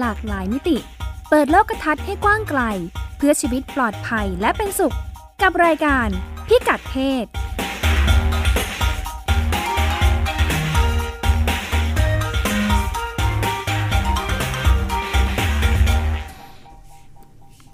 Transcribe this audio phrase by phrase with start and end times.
[0.00, 0.76] หลากหลายมิติ
[1.30, 2.62] เปิดโลกทัศน์ให้กว้างไกล
[3.16, 4.96] เพื่อชีวิตปลอดภัยและเป็นสุข
[5.42, 6.08] กับรายการ
[6.48, 7.26] พิกัดเพศ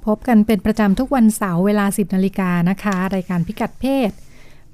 [0.06, 4.10] พบกันเป็นประจำทุกวันเสาร์เวลา 10นาฬิกานะคะ รายการพิกัดเพศ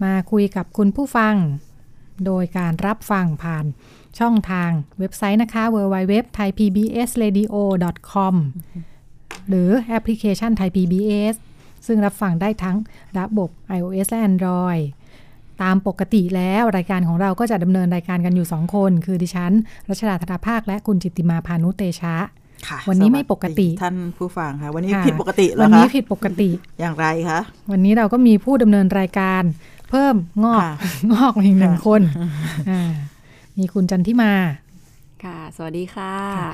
[0.04, 1.34] มาคุยกับคุณผู้ฟัง
[2.24, 3.64] โดยการรับฟังผ่าน
[4.18, 8.34] ช่องทางเว็บไซต์นะคะ www.thaipbsradio.com
[9.48, 11.34] หรือแอปพลิเคชัน Thai PBS
[11.86, 12.76] ซึ่งรับฟังได้ทั้ง
[13.18, 14.82] ระบบ iOS และ Android
[15.62, 19.52] ตามปกติแล้วรายการของเราก็จะดำเนินรายการกันอยู่ 2 คน คือดิฉัน
[19.88, 22.16] รัชดาธนาภาค และคุณจิตติมาพานุเตชะ
[22.68, 26.48] ค่ะวันนี้ไม่ปกติสวัสดีท่านผู้ฟังค่ะ วันนี้ค่ะผิดปกติเหรวัอนนี้คะผิดปกติ
[26.80, 27.40] อย่างไรคะ
[27.72, 29.42] วันนี้เราก็มีผู้ดำเนินรายการ
[29.90, 30.14] เพิ่ม
[30.44, 30.72] งอกค่ะ
[31.12, 32.02] งอกมาอีกหนึ่งค่ะคน
[32.70, 32.92] อ่า
[33.58, 34.32] มีคุณจันทิมา
[35.24, 36.12] ค่ะ สวัสดีค่ะ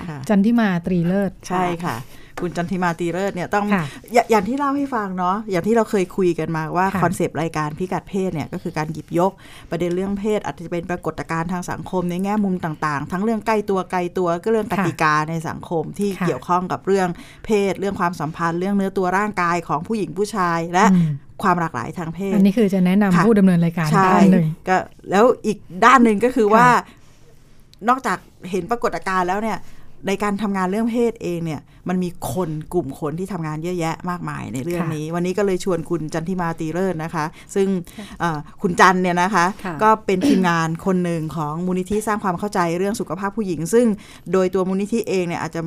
[0.08, 1.96] ค่ะ จันทิมาตรีเลิศ ใช่ค่ะ
[2.40, 9.32] คุณจันทิมาตีเลิศเนี่ยต้องค่ะอย่าอย่างที่เล่าให้ฟังเนาะอย่างที่เราเคยคุยกันมาว่าค่ะคอนเซปต์รายการพิกัดเพศเนี่ยก็คือการหยิบยก
[9.70, 17.08] ประเด็นเรื่องเพศ อาจจะเป็นปรากฏการณ์ทางสังคมในแง่มุมต่างๆ ทั้งเรื่องใกล้ตัวไกลตัวก็เรื่องกค่ะติกาในสังคมที่ค่ะเกี่ยวข้องกับเรื่อง
[17.44, 21.10] เพศ เรื่องความสัมพันธ์ เรื่องเนื้อตัวร่างกายของผู้หญิงผู้ชายและอืม
[21.42, 24.76] ความหลากหลายทางเพศ อันนี้คือจะแนะนำค่ะผู้ดำเนินรายการใช่ด้านหนึ่งก็
[25.10, 26.66] แล้วอีกด้านหนึ่งก็คือค่ะว่า
[27.88, 28.18] นอกจาก
[28.50, 29.58] เห็นปรากฏการณ์แล้วเนี่ย
[30.06, 37.68] ในการทำงานเรื่องเพศเองเนี่ย มันมีคนกลุ่มคนที่ทำงานเยอะแยะมากมายในเรื่องนี้ วันนี้ก็เลยชวนคุณจันทิมาตีเลิศนะคะ ซึ่ง
[38.20, 43.86] เอ่อคุณจันเนี่ยนะคะค่ะก็เป็นทีมงานคนหนึ่งของมูลนิธิสร้างความเข้าใจเรื่องสุขภาพผู้หญิง ซึ่ง
[44.32, 45.60] โดยตัวมูลนิธิเองเนี่ยอาจจะ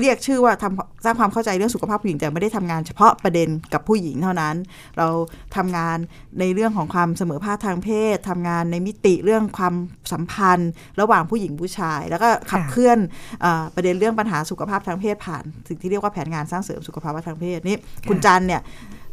[0.00, 4.54] เรียกชื่อว่าทำสร้างความเข้าใจเรื่องสุขภาพผู้หญิงแต่ไม่ได้ทำงานเฉพาะประเด็นกับผู้หญิงเท่านั้น
[4.98, 5.08] เรา
[5.56, 5.98] ทำงาน
[6.40, 9.74] ในเรื่องของความเสมอภาคทางเพศทำงานในมิติเรื่องความ
[10.12, 10.70] สัมพันธ์
[11.00, 12.98] ระหว่างผู้หญิงผู้ชาย แล้วก็ขับค่ะเคลื่อน
[13.40, 17.76] เออประเด็นเรื่องปัญหาสุขภาพทางเพศผ่าน สิ่งที่เรียกว่าแผนงานสร้างเสริมสุขภาพทางเพศนี่
[18.08, 18.60] คุณจันเนี่ย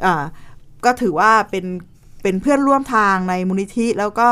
[0.01, 0.23] เอ่อ
[0.85, 1.65] ก็ถือว่าเป็น
[2.23, 4.27] เป็นเพื่อนร่วมทางในมูลนิธิแล้วก็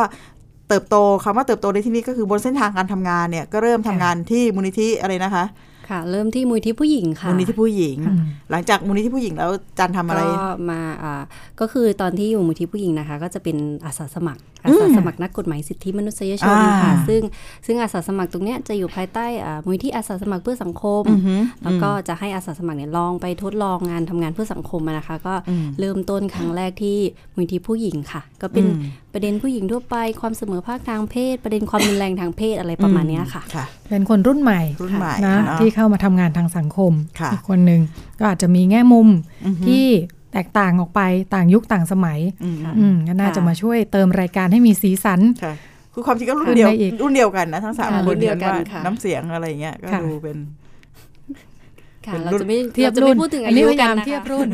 [0.69, 5.45] เติบโตคำว่าเติบโตในที่นี้ก็คือบนเส้นทางการทำงานเนี่ยก็เริ่มทำงานที่มูลนิธิอะไรนะคะ
[5.89, 8.19] ค่ะ เริ่มที่มูลที่ผู้หญิงค่ะมูลนิธิผู้หญิงอืม
[8.51, 11.21] หลังจากมูลนิธิผู้หญิงแล้วจันทำอะไรก็มาอ่า
[11.59, 17.21] ก็คือตอนที่อยู่มูลที่ผู้หญิงนะคะ ก็จะเป็นอาสาสมัครอาสาสมัครนักกฎหมายสิทธิมนุษยชนอ่าค่ะซึ่ง
[17.65, 26.97] ซึ่งอาสาสมัครตรงเนี้ยจะอยู่ภายใต้อ่ามูลที่อาสาสมัครเพื่อสังคมอือหือแล้วก็จะให้อาสาสมัครเนี่ยลองไปทดลองงานทำงานเพื่อสังคมอะนะคะ ก็อืมเริ่มต้นครั้งแรกที่
[27.35, 37.81] มูลที่ผู้หญิงค่ะ ก็เป็นอืม ประเด็นผู้หญิงทั่วไปความเสมอภาคทางเพศ ประเด็นความรุนแรงทางเพศอะไรประมาณเนี้ยค่ะค่ะ เป็นคนรุ่นใหม่รุ่นใหม่นะเนอะที่เข้ามาทำงานทางสังคมค่ะอีกคนหนึ่ง
[38.19, 39.07] ก็อาจจะมีแง่มุม
[39.45, 39.85] อือหือที่
[40.33, 41.01] แตกต่างออกไป
[41.33, 45.53] ต่างยุคต่างสมัยอืมอืมก็น่าค่ะจะมาช่วยเติมรายการให้มีสีสันค่ะ
[45.93, 50.37] คือความจริงก็รุ่ขึ้นนเดียวได้อีกรุ่นเดียวกันนะทั้งสามค่ะครุ่นนเดียวกันว่าค่ะน้ำเสียงอะไรเงี้ยก็ค่ะดูเป็น
[52.07, 54.47] ค่ะเป็นเรารุ่นจะไม่เทียบราจะรุ่ไม่นพูดถึงอัอานนี้ยุพยายามกันนะคะเทียบรุ่น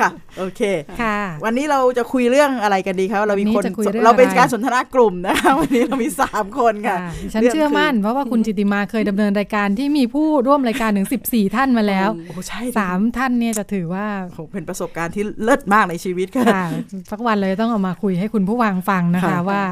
[0.00, 0.60] ค่ะ โอเค
[1.00, 16.64] ค่ะ วันนี้เราจะคุยเรื่องอะไรกันดีครับเรามีวันนี้คนจะคุยเรื่องเราเป็นอะไรการสนทนากลุ่มนะคะวันนี้เรามีสามคนค่ะค่ะดิฉันรื่องเชื่อมั่น เพราะว่าคุณจิติมาเคยดำเนินรายการที่มีผู้ร่วมรายการถึง 14 ท่านมาแล้วโอ้ใช่สามท่านเนี่ยจะถือว่าโอ้โหเป็นประสบการณ์ที่เลิศมากในชีวิตค่ะค่ะ
[17.10, 19.62] สักวันเลยต้องเอามาคุยให้คุณผู้ฟังฟังนะคะค่ะว่า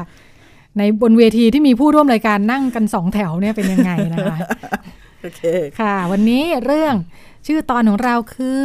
[0.77, 4.37] ในบนเวทีที่มีผู้ร่วมรายการนั่งกันสองแถวเนี่ยเป็นยังไงนะคะ
[5.21, 5.41] โอเค
[5.79, 6.95] ค่ะ วันนี้เรื่อง
[7.47, 8.63] ชื่อตอนของเราคือ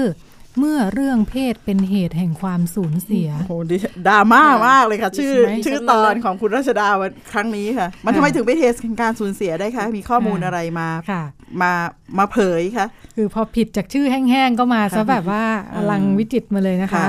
[0.58, 3.76] เมื่อเรื่องเพศเป็นเหตุแห่งความสูญเสียโอ้โหดิ
[4.08, 11.22] ดราม่ามากเลยค่ะ ชื่อใช่ไหมชื่อตอนของคุณรัชดาวันครั้งนี้ค่ะ มันทำไมถึงไปเทสการสูญเสียได้คะมีข้อมูลอะไรมาค่ะ
[11.62, 11.72] มา
[12.18, 12.86] มาเผยคะ
[13.16, 15.44] คือพอผิดจากชื่อแห้งๆก็มาซะแบบว่า
[15.74, 17.08] อลังวิจิตรมาเลยนะคะค่ะ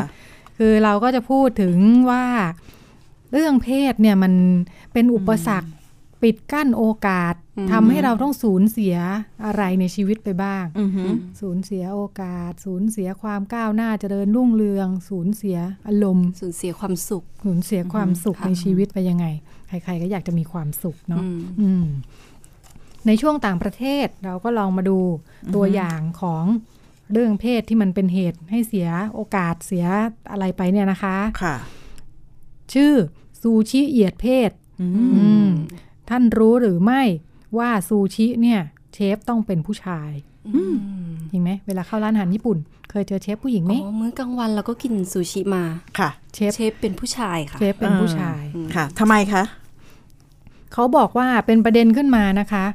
[0.57, 1.75] คือเราก็จะพูดถึง
[2.09, 2.25] ว่า
[3.33, 4.33] เรื่องเพศเนี่ยมัน
[4.93, 5.71] เป็นอุปสรรค
[6.23, 8.95] ปิดกั้นโอกาสอืมทำให้เราต้องสูญเสีย
[9.45, 11.11] อะไรในชีวิตไปบ้างอือหือ
[11.41, 19.25] สูญเสียโอกาส สูญเสียความก้าวหน้าเจริญรุ่งเรือง สูญเสียอารมณ์ สูญเสียความสุข สูญเสียความสุขค่ะในชีวิตไปยังไง
[19.67, 21.85] ใครๆก็อยากจะมีความสุขเนาะอืมอืม
[23.07, 24.99] ในช่วงต่างประเทศเราก็ลองมาดู
[25.55, 26.43] ตัวอย่างของ
[27.11, 29.85] เรื่องเพศที่มันเป็นเหตุให้เสียโอกาสเสีย
[30.31, 31.55] อะไรไปเนี่ยนะคะ ค่ะ
[32.73, 32.93] ชื่อ
[33.41, 34.51] ซูชิเหยียดเพศ
[34.81, 35.49] อืมอืม
[36.11, 37.01] ท่านรู้หรือไม่
[37.57, 38.59] ว่าซูชิเนี่ย
[38.93, 40.09] เชฟต้องเป็นผู้ชาย
[40.55, 40.73] อืม
[41.31, 42.57] จริงไหมเวลาเข้าร้านอาหารญี่ปุ่น
[42.89, 45.63] เคยเจอเชฟผู้หญิงไหมอ๋อมื้อกลางวันเราก็กินซูชิมา
[45.99, 48.43] ค่ะ เชฟเชฟเป็นผู้ชายค่ะ เชฟเป็นผู้ชาย
[48.75, 49.43] ค่ะทำไมคะ
[50.73, 52.65] เขาบอกว่าเป็นประเด็นขึ้นมานะคะ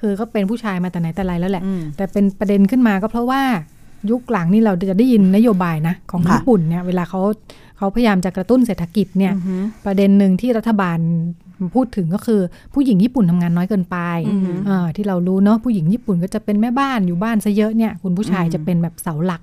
[0.00, 3.42] คือก็เป็นผู้ชายมาแต่ไหนแต่ไรแล้วแหละอืมแต่เป็นประเด็นขึ้นมาก็เพราะว่า
[4.10, 7.20] ยุคหลังนี่เราจะได้ยินนโยบายนะ ของค่ะญี่ปุ่นเนี่ยเวลาเขา
[7.76, 10.98] เขาพยายามจะกระตุ้นเศรษฐกิจเนี่ยอือหือประเด็นหนึ่งที่รัฐบาล
[11.74, 12.40] พูดถึงก็คือ
[12.74, 13.96] ผู้หญิงญี่ปุ่นทำงานน้อยเกินไป
[14.28, 19.40] อืมอ่าที่เรารู้เนาะผู้หญิงญี่ปุ่นก็จะเป็นแม่บ้านอยู่บ้านซะเยอะเนี่ยคุณผู้ชายอืมจะเป็นแบบเสาหลัก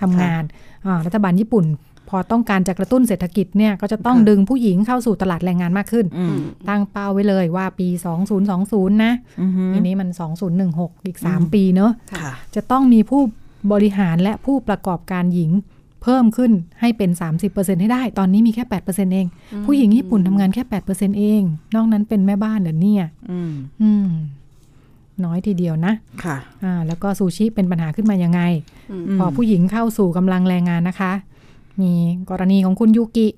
[0.00, 0.42] ทำงาน
[0.86, 1.66] อ่ารัฐบาลญี่ปุ่น
[2.10, 6.36] พอต้องการจะกระตุ้นเศรษฐกิจเนี่ยก็จะต้องค่ะดึงผู้หญิงเข้าสู่ตลาดแรงงานมากขึ้นอืม
[6.68, 7.88] ตั้งเป้าไว้เลยว่าปี
[8.44, 10.08] 2020 นะอือหือปีนี้มัน
[10.58, 13.22] 2016 อีกอืม3ปีเนาะค่ะจะต้องมีผู้
[13.72, 15.50] บริหารและผู้ประกอบการหญิง
[16.04, 17.10] เพิ่มขึ้นให้เป็น
[17.46, 19.26] 30%ให้ได้ ตอนนี้มีแค่ 8%เอง
[19.66, 20.62] ผู้หญิงญี่ปุ่นทำงานแค่
[20.92, 21.42] 8%เอง
[21.74, 23.52] นอกนั้นเป็นแม่บ้านเหรอเนี่ยอืม
[23.82, 24.08] อืม
[25.24, 28.40] น้อยทีเดียวนะ ค่ะอ่าแล้วก็ซูชิเป็นปัญหาขึ้นมายังไง
[28.90, 31.12] อืมมพอผู้หญิงเข้าสู่กำลังแรงงานนะคะ
[31.80, 31.92] มี
[32.30, 33.28] กรณีของคุณยูกิ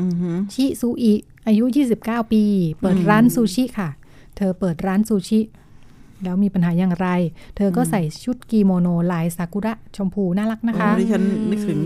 [0.00, 1.14] อือหือชิซูอิ
[1.46, 1.64] อายุ
[1.98, 2.42] 29 ปี
[2.80, 3.88] เปิดอืมร้านซูชิค่ะ
[4.36, 5.40] เธอเปิดร้านซูชิ
[6.24, 7.08] แล้วมีปัญหาอย่างไร
[7.56, 11.80] เธอก็ใส่ชุดกิโมโนลายซากุระชมพูน่ารักนะคะโอ้ดิฉันนึกถึง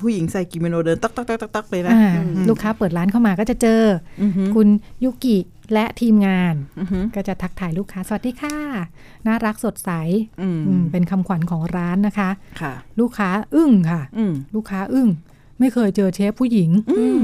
[0.00, 3.82] ผู้หญิงใส่กิโมโนเดินตักตักตักตักตักเลยนะอ่าอืมลูกค้าเปิดร้านเข้ามาก็จะเจอ
[4.22, 4.68] อือหือคุณ
[5.04, 5.38] ยุกิ
[5.74, 8.56] และทีมงานอือหือก็จะทักทายลูกค้า สวัสดีค่ะ
[9.26, 9.90] น่ารักสดใส
[10.42, 12.30] อืมอืมเป็นคำขวัญของร้านนะคะ
[12.60, 15.08] ค่ะ ลูกค้าอึ้งค่ะอืมลูกค้าอึ้ง
[15.60, 17.22] ไม่เคยเจอเชฟผู้หญิง อืม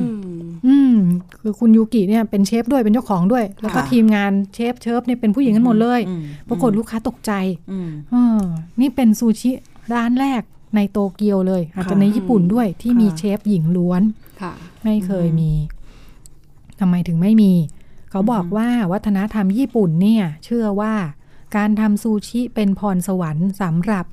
[0.66, 0.96] อืม
[1.40, 7.32] คือคุณยูกิเนี่ยเป็นเชฟด้วยเป็นเจ้าของด้วย แล้วก็ค่ะทีมงานเชฟเชิฟเนี่ยเป็นผู้หญิงกันหมดเลยอืมปรากฏลูกค้าตกใจ
[7.70, 8.40] อืมเออ
[8.80, 9.50] นี่เป็นซูชิ
[9.94, 10.42] ร้านแรก
[10.76, 14.02] ในโตเกียวเลย อาจจะค่ะในญี่ปุ่นด้วยที่มีค่ะเชฟหญิงล้วน
[14.40, 14.52] ค่ะ
[14.84, 15.52] ไม่เคยมี
[16.80, 17.52] ทำไมถึงไม่มี
[18.10, 20.94] เขาบอกว่าวัฒนธรรมญี่ปุ่นเนี่ย เชื่อว่า
[21.56, 24.06] การทำซูชิเป็นพรสวรรค์สำหรับ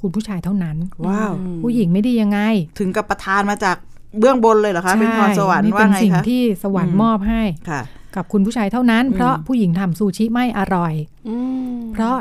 [0.00, 0.76] คุณผู้ชายเท่านั้น
[1.06, 1.32] ว้าว
[1.62, 2.40] ผู้หญิงไม่ดียังไง
[2.78, 3.76] ถึงกับประทานมาจาก
[4.18, 7.82] เบื้องบนเลยเหรอคะเป็นพรสวรรค์นี่ว่าเป็นไงสิ่งคะที่สวรรค์อืมมอบให้ค่ะ
[8.16, 10.94] กับคุณผู้ชายเท่านั้น เพราะผู้หญิงทำซูชิไม่อร่อย
[11.28, 11.36] อื
[11.72, 12.16] มเพราะ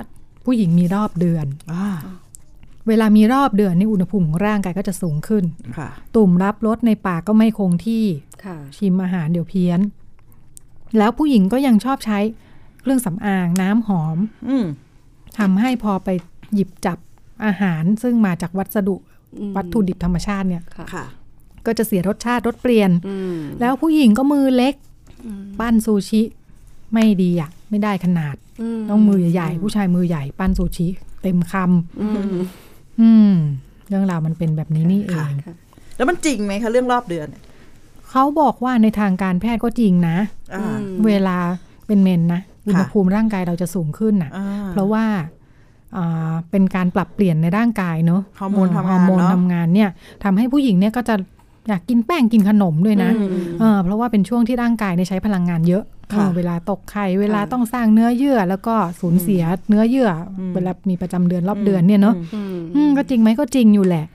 [0.46, 1.88] ผู้หญิงมีรอบเดือนอ่า
[2.88, 5.44] เวลามีรอบเดือนนี่อุณหภูมิของร่างกายก็จะสูงขึ้น
[5.78, 8.06] ค่ะตุ่มรับรสในปากก็ไม่คงที่
[8.46, 9.80] ค่ะชิมอาหารเดี๋ยวเพี้ยน
[10.98, 12.20] แล้วผู้หญิงก็ยังชอบใช้
[12.82, 14.18] เครื่องสำอางน้ำหอม
[14.50, 14.66] อืม
[15.40, 16.10] ทำให้พอไป
[16.54, 16.98] หยิบจับ
[17.46, 18.96] อาหารซึ่งมาจากวัสดุ
[19.40, 21.06] อืมวัตถุดิบธรรมชาติเนี่ยค่ะค่ะ
[21.66, 24.76] ก็จะเสียรสชาติรสเปลี่ยนอืมแล้วผู้หญิงก็มือเล็ก
[25.60, 26.22] ปั้นซูชิ
[26.94, 28.36] ไม่ดีอะ ไม่ได้ขนาด
[28.90, 30.88] ต้องมือใหญ่ๆผู้ชายมือใหญ่ปั้นซูชิ
[31.22, 31.54] เต็มคำ
[32.02, 33.34] อืมอืม
[33.88, 35.56] เรื่องราวมันเป็นแบบนี้นี่เองค่ะ
[35.98, 37.44] แล้วมันจริงไหมคะเรื่องรอบเดือนเนี่ย
[38.10, 40.18] เขาบอกว่าในทางการแพทย์ก็จริงนะ
[40.54, 41.38] อ่าเวลา
[41.88, 45.39] เป็นเมนส์นะอุณหภูมิร่างกายเราจะสูงขึ้นน่ะอ่าเพราะว่าอ่า
[46.52, 49.90] เป็นการปรับเปลี่ยนในร่างกายเนอะฮอร์โมนทำงานฮอร์โมนเนอะทำงานเนี่ย
[50.24, 51.16] ทำให้ผู้หญิงเนี่ยก็จะ
[51.70, 55.84] อยากกินแป้งกินขนมด้วยนะอืมเออเพราะว่าเป็นช่วงที่ร่างกายเนี่ยใช้พลังงานเยอะ
[56.14, 64.06] ค่ะเออเวลาตกไข่เวลาต้องสร้างเนื้อเยื่อ แล้วก็สูญเสียเนื้อเยื่ออมเวลามีประจำเดือนรอบเดือนเนี่ยเนาะอืมอืมก็จริงไหมก็จริงอยู่แหละ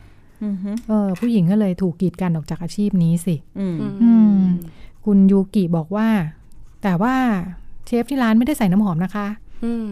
[0.42, 4.38] อืมฮึเออ ผู้หญิงก็เลยถูกกีดกันออกจากอาชีพนี้สิอืมอืม
[5.04, 6.08] คุณยูกิบอกว่า
[6.82, 7.14] แต่ว่า
[7.86, 9.43] เชฟที่ร้านไม่ได้ใส่น้ำหอมนะคะอื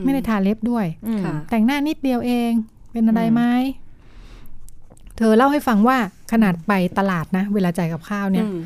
[0.05, 2.51] ไม่ได้ทาเล็บด้วยอืมค่ะแต่งหน้านิดเดียวเอง
[2.93, 3.43] เป็นอะไรอืมไหม
[5.17, 5.97] เธอเล่าให้ฟังว่า
[6.33, 8.59] ขนาดไปตลาดนะ เวลาจ่ายกับข้าวเนี่ยอืม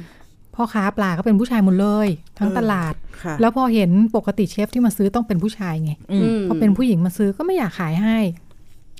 [0.54, 2.08] พ่อค้าปลาก็เป็นผู้ชายหมดเลย
[2.38, 8.18] ทั้งตลาดค่ะแล้วพอเห็นปกติเชฟที่มาซื้อต้องเป็นผู้ชายไงอืมพอเป็นผู้หญิงมาซื้อก็ไม่อยากขายให้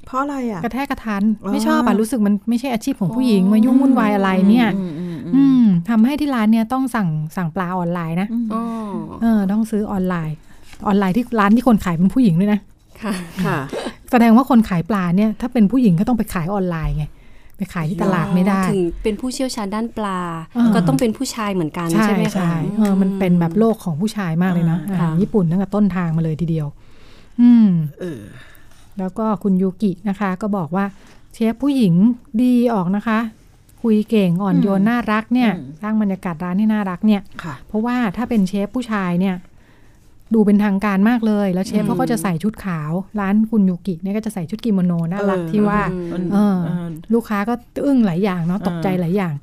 [0.06, 8.62] เพราะอะไรอะ กระแทกกระทันอ๋อไม่ชอบอะรู้สึกมันไม่ใช่อาชีพของผู้หญิงมายุ่งวุ่นวายอะไรเนี่ยอืมอืมอือืมมทำให้ที่ร้านเนี่ยต้องสั่งสั่งปลาออนไลน์นะอ๋อ
[9.22, 10.36] เออต้องซื้อออนไลน์
[10.86, 12.60] ออนไลน์ที่ร้านที่คนขายเป็นผู้หญิงด้วยนะ
[13.02, 13.12] ค่ะ
[13.44, 13.58] ค่ะ
[14.10, 17.04] แสดงว่าคนขายปลาเนี่ยถ้าเป็นผู้หญิงก็ต้องไปขายออนไลน์ไง
[17.56, 20.20] ไปขายที่ตลาดไม่ได้ ถึงเป็นผู้เชี่ยวชาญด้านปลา
[20.56, 26.66] อ่าก็ต้องเป็นผู้ชายเหมือนกันใช่ใช่ไหมคะใช่เออมันเป็นแบบโลกของผู้ชายมากเลยนะอ่าอาหารญี่ปุ่นตั้งแต่ต้นทางมาเลยทีเดียว
[27.40, 27.68] อืม
[28.00, 28.22] เออ
[28.98, 30.84] แล้วก็คุณยูกินะคะ ก็บอกว่า
[31.34, 31.94] เชฟผู้หญิง
[32.42, 33.18] ดีออกนะคะ
[33.82, 39.34] คุยเก่งอ่อนโยนน่ารักเนี่ยอืมสร้างบรรยากาศร้านให้น่ารักเนี่ยค่ะเพราะว่าถ้าเป็นเชฟผู้ชายเนี่ย
[40.34, 42.90] ดูเป็นทางการมากเลย แล้วเชฟอืมเขาก็จะใส่ชุดขาว
[43.20, 45.80] ร้านคุณยูกิเนี่ยก็จะใส่ชุดกิโมโนน่ารักเออที่ว่า
[46.12, 47.54] มันเออเออลูกค้าก็
[47.86, 49.34] อึ้งหลายอย่างเนาะตกใจหลายอย่าง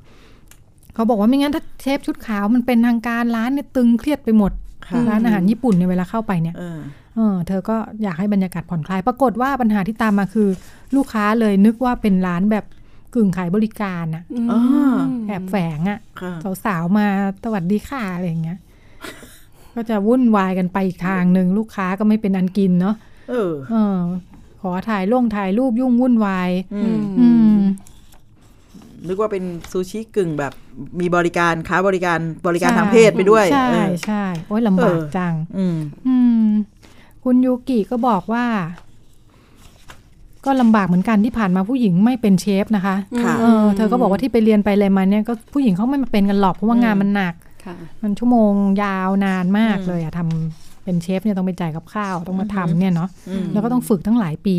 [0.94, 4.52] เขาบอกว่าไม่งั้นถ้าเชฟชุดขาวมันเป็นทางการร้านเนี่ยตึงเครียดไปหมด
[4.86, 6.78] ค่ะร้านอาหารญี่ปุ่นเนี่ยเวลาเข้าไปเนี่ยเออ
[7.16, 10.48] เออเธอก็อยากให้บรรยากาศผ่อนคลาย ปรากฏว่าปัญหาที่ตามมาคือ
[10.96, 12.64] ลูกค้าเลยนึกว่าเป็นร้านแบบ
[13.14, 14.94] กึ่งขายบริการอะอืมอ่า
[15.26, 16.32] แอบแฝงอะค่ะ
[16.64, 17.06] สาวๆมา
[17.44, 18.58] สวัสดีค่ะอะไรอย่างเงี้ย
[19.74, 22.94] ก็จะวุ่นวายกันไปอีกทางหนึ่งลูกค้าก็ไม่เป็นอันกินเนาะ
[23.30, 23.98] เออเออ
[24.60, 27.58] ขอถ่ายลงถ่ายรูปยุ่งวุ่นวายอือืมมอืม
[29.06, 30.52] นึกว่าเป็นซูชิกึ่งแบบ
[31.00, 35.76] มีบริการค้าบริการบริการทางเพศไปด้วย ใช่เออใช่โอ้ยลำบากเออจัง อืม
[36.06, 36.46] อืม
[37.24, 38.44] คุณยูกิก็บอกว่า
[40.44, 47.53] ก็ลำบากเหมือนกันที่ผ่านมาผู้หญิงไม่เป็นเชฟนะคะค่ะเออเธอก็บอกว่าที่ไปเรียนไปอะไรมาเนี่ยก็ผู้หญิงเขาไม่มาเป็นกันหรอกเพราะว่างานมันหนักค่ะ
[48.02, 48.52] มันชั่วโมง
[48.82, 54.58] ยาวนานมากเลยอะทำเป็นเชฟเนี่ยต้องไปจ่ายกับข้าวต้องมาทำเนี่ยเนาะอืมแล้วก็ต้องฝึกทั้งหลายปี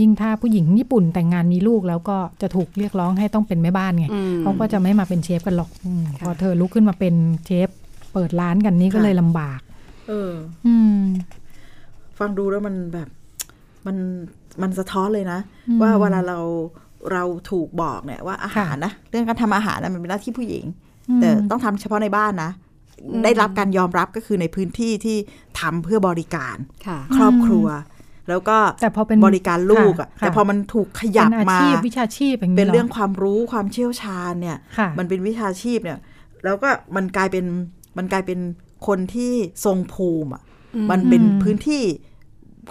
[0.00, 7.14] ยิ่งถ้าผู้หญิงญี่ปุ่นแต่งงานมีลูกแล้วก็จะถูกเรียกร้องให้ต้องเป็นแม่บ้านไงอืมเขาก็จะไม่มาเป็นเชฟกันหรอกอมค่ะพอเธอลุกขึ้นมาเป็น
[7.46, 7.68] เชฟ
[8.12, 9.60] เปิดร้านกันนี่ก็ค่ะเลยลำบาก
[10.08, 10.30] เออ
[10.66, 11.00] อืม
[12.18, 13.08] ฟังดูแล้วมันแบบ
[13.86, 13.96] มัน
[14.62, 16.38] มันสะท้อนเลยนะอืมว่าเวลาเรา
[17.12, 22.50] เราถูกบอกเนี่ยว่าอาหารค่ะนะ เรื่องการทำอาหารนะมันเป็นหน้าที่ผู้หญิงอืม แต่ต้องทำเฉพาะในบ้านนะ
[23.24, 25.16] ได้รับการยอมรับก็คือในพื้นที่ที่
[25.60, 26.56] ทำเพื่อบริการ
[26.86, 27.66] ค่ะครอบครัว
[28.28, 35.98] แล้วก็แต่พอเป็นบริการลูกอะค่ะแต่พอมันถูกขยับเป็นอามาชีพวิชาชีพอย่างนี้เป็นหเรื่องความรู้ความเชี่ยวชาญเนี่ยค่ะมันเป็นวิชาชีพเนี่ย
[36.44, 37.44] แล้วก็มันกลายเป็น
[37.98, 38.38] มันกลายเป็น
[38.86, 39.32] คนที่
[39.64, 40.42] ทรงภูมิอะ
[40.90, 41.82] มันเป็นอืมพื้นที่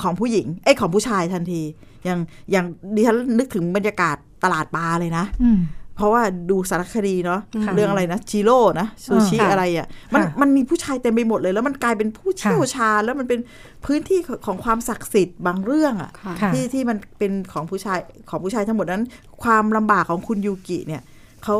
[0.01, 1.61] ของผู้หญิง เอ้ยของผู้ชายทันที
[2.05, 2.19] อย่าง
[2.51, 5.59] อย่างดิฉันนึกถึงบรรยากาศตลาดปลาเลยนะอืม
[6.01, 13.39] เพราะว่าดูสารคดีเนาะค่ะเรื่องอะไรนะจิโร่นะซูชิค่ะอะไรอะมันค่ะมันมีผู้ชายเต็มไปหมดเลย แล้วมันกลายเป็นผู้เชี่ยวชาญแล้วมันเป็น
[13.85, 19.05] พื้นที่ของความศักดิ์สิทธิ์บางเรื่องอะค่ะค่ะที่ที่มันเป็นของผู้ชายของผู้ชายทั้งหมดนั้น
[19.43, 21.01] ความลำบากของคุณยูกิเนี่ย
[21.43, 21.57] เขา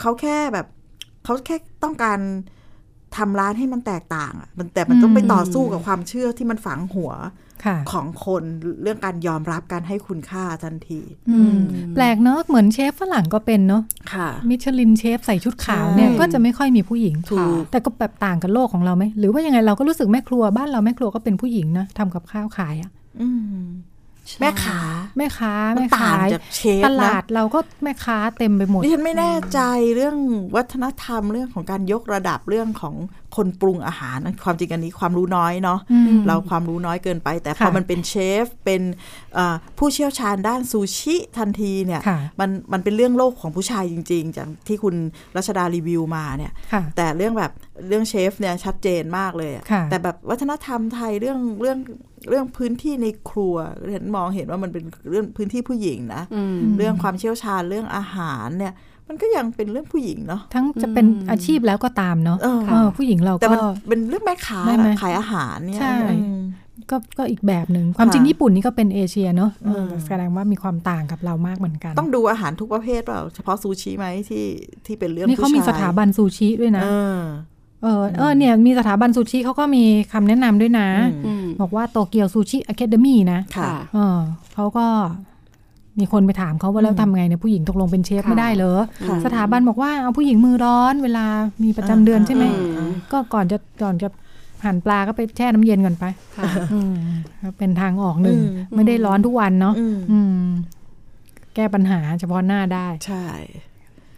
[0.00, 0.66] เขาแค่แบบ
[1.24, 2.18] เขาแค่ต้องการ
[3.16, 7.32] ทำร้านให้มันแตกต่างอะมันแต่มันต้องไปอืมต่อสู้กับความเชื่อที่มันฝังหัวค่ะ
[7.92, 8.42] ของคน
[8.82, 11.00] เรื่องการยอมรับการให้คุณค่าทันที
[11.30, 11.56] อืม
[11.94, 22.90] แปลกเนอะเหมือนเชฟฝรั่งก็เป็นเนอะค่ะมิชลินเชฟใส่ชุดขาวเนี่ยใช่ก็จะไม่ค่อยมีผู้หญิงถูกแต่ก็แบบต่างกับโลกของเราไหมหรือว่ายังไงเราก็รู้สึกแม่ครัวบ้านเราแม่ครัวก็เป็นผู้หญิงนะทำกับข้าวขายอะ
[23.20, 23.28] อื
[23.62, 23.64] ม
[24.40, 24.80] แม่ขา
[25.18, 29.60] แม่ค้ามันแม่ต่างขายจากเชฟตนะลาดเราก็แม่ค้าเต็มไปหมดดิฉันไม่แน่ใจ
[29.96, 30.16] เรื่อง
[30.56, 32.94] วัฒนธรรมเรื่องของการยกระดับเรื่องของ
[33.36, 38.82] คนปรุงอาหารความจริงอันนี้ความรู้น้อยเนาะอืมเราความรู้น้อยเกินไป แต่พอค่ะมันเป็นเชฟเป็น
[39.34, 44.94] เอ่อผู้เชี่ยวชาญด้านซูชิทันทีเนี่ยค่ะมันมันเป็นเรื่องโลกของผู้ชายจริง ๆ จากที่คุณ
[45.36, 47.52] รัชดารีวิวมาเนี่ยค่ะแต่เรื่องแบบ
[47.88, 51.78] เรื่องเชฟเนี่ยชัดเจนมากเลยอะค่ะแต่แบบวัฒนธรรมไทยเรื่องเรื่อง
[52.28, 53.54] เรื่องพื้นที่ในครัว
[53.92, 58.74] เห็นมองเห็นว่ามันเป็นเรื่องพื้นที่ผู้หญิงนะอืมเรื่องความเชี่ยวชาญเรื่องอาหารเนี่ย
[59.08, 66.42] มันก็ยังเป็นเรื่องผู้หญิงเนาะทั้งจะเป็นอาชีพแล้วก็ตามเนาะเออเออผู้หญิงเราแต่ก็มันเป็นเรื่องแม่ค้าได้ไหมขายอาหารเนี่ยใช่อืม
[66.90, 74.44] ก็ก็อีกแบบหนึ่งความจริงค่ะญี่ปุ่นนี่ก็เป็นเอเชียเนาะเอออืมแสดงว่ามีความต่างกับเรามากเหมือนกัน ต้องดูอาหารทุกประเภทเปล่าเฉพาะซูชิไหมที่
[74.86, 76.84] ที่เป็นเรื่องนี่เขาผู้ชยมีสถาบันซูชิด้วยนะ
[77.82, 84.18] เออเออเออเนี่ยมีสถาบันซูชิเขาก็มีคำแนะนำด้วยนะอืมอืมบอกว่าโตเกียวซูชิอะคาเดมี่นะค่ะเออ
[84.54, 84.86] เขาก็
[85.98, 91.26] มีคนไปถามเขาว่าแล้วทำไงเนี่ยผู้หญิงตกลงเป็นเชฟค่ะไม่ได้เหรอค่ะสถาบันบอกว่าเอาผู้หญิงมือร้อนเวลา
[91.64, 92.44] มีประจำเดือนใช่ไหม
[92.76, 94.08] อืมก็ก่อนจะก่อนจะ
[94.64, 96.04] หั่นปลาก็ไปแช่น้ำเย็นก่อนไป
[96.36, 96.94] ค่ะอืม
[97.42, 100.44] ก็เป็นทางออกหนึ่งอืมไม่ได้ร้อนทุกวันเนาะอืมอืม
[101.54, 103.26] แก้ปัญหาเฉพาะหน้าได้ ใช่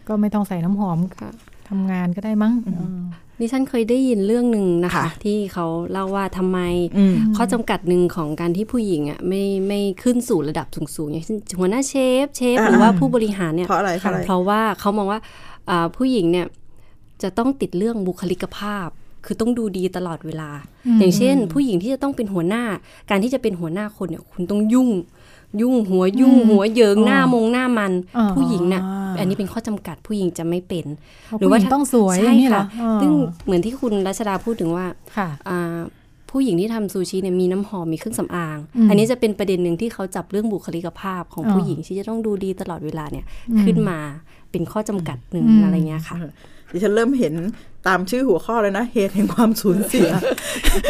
[0.07, 1.31] ก็ไม่ต้องใส่น้ำหอมค่ะ
[1.69, 3.01] ทำงานก็ได้มั้งเออ
[3.43, 6.59] ดิฉันเคยได้ยินเรื่องหนึ่งนะคะค่ะที่เขาเล่าว่าทำไม
[6.97, 15.19] อืมข้อจำกัดหนึ่งของการที่ผู้หญิงอะไม่ไม่ขึ้นสู่ระดับสูงๆอย่างเช่นหัวหน้าเชฟเชฟอ่าหรือว่าผู้บริหารเนี่ยเพราะอะไรเพราะอะไรเพราะว่าเขามองว่า
[15.69, 16.45] อ่าผู้หญิงเนี่ย
[17.23, 18.87] จะต้องติดเรื่องบุคลิกภาพ
[19.25, 20.49] คือต้องดูดีตลอดเวลา
[20.99, 22.63] อย่างเช่น ผู้หญิงที่จะต้องเป็นหัวหน้า
[23.09, 24.89] การที่จะเป็นหัวหน้าคนเนี่ยคุณต้องยุ่ง
[25.61, 28.83] ยุ่งหัวยุ่งหัวเหยิงหน้ามงหน้ามันอ๋อผู้หญิงเนี่ย
[29.19, 30.85] อันนี้เป็นข้อจำกัดผู้หญิงจะไม่เป็น
[31.25, 33.11] เพราะผู้หญิงต้องสวยอย่างนี้เหรอใช่ค่ะอ๋อซึ่ง
[33.45, 34.85] เหมือนที่คุณรัชดาพูดถึงว่า
[35.17, 35.77] ค่ะอ่า
[36.31, 43.99] ผู้หญิงที่ทำซูชิเนี่ยมีน้ำหอมมีเครื่องสำอางอืมอันนี้จะเป็นประเด็นหนึ่งที่เขาจับเรื่องบุคลิกภาพของอ๋อผู้หญิงที่จะต้องดูดีตลอดเวลาเนี่ยอืมขึ้นมา
[44.51, 46.17] เป็นข้อจำกัดหนึ่งอืมอะไรเงี้ยค่ะ
[46.73, 47.33] ดิฉันเริ่มเห็น
[47.87, 50.09] ตามชื่อหัวข้อเลยนะ เหตุแห่งความสูญเสีย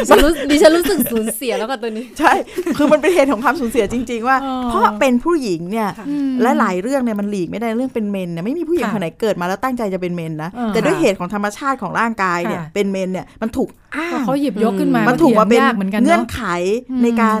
[0.02, 2.32] ิฉันรู้ดิฉันรู้สึกสูญเสียแล้วกับตัวนี้ ใช่
[2.76, 16.42] คือมันเป็นเหตุของความสูญเสียจริง ๆ ว่าอ๋อเพราะเป็นผู้หญิงเนี่ยอืมและหลายเรื่องเนี่ยมันหลีกไม่ได้เรื่องเป็นเมนเนี่ยไม่มีผู้หญิงค่ะคนไหนเกิดมาแล้วตั้งใจจะเป็นเมนนะอ่าแต่ด้วยเหตุของธรรมชาติของร่างกายเนี่ยค่ะเป็นเมนเนี่ยมันถูกอ้าพองเขาหยิบยกขึ้นมา มัมันถูกมาเป็นยากเหมือนกันเงื่อนเนาะไข
[16.90, 17.40] อืมในการ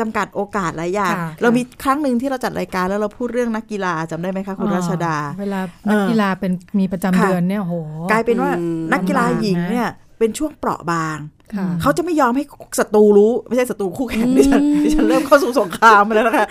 [0.00, 5.60] จำกัดโอกาสหลายอย่างค่ะเรามีครั้งหนึ่งที่เราจัดรายการแล้วเราพูดเรื่องนักกีฬาจำได้ไหมคะคุณรัชดา เวลา
[5.90, 7.74] นักกีฬาเป็นมีประจำค่ะเดือนเนี่ยโห
[8.10, 9.88] กลายเป็นว่าอืมนักกีฬาหญิงลำบากนะเนี่ย
[10.18, 11.18] เป็นช่วงเปราะบาง
[11.54, 12.44] ค่ะเขาจะไม่ยอมให้
[12.78, 16.46] ศัตรูรู้ ไม่ใช่ศัตรูคู่แข่งดิฉันดิฉันเริ่มเข้าสู่สงครามมาแล้วนะคะ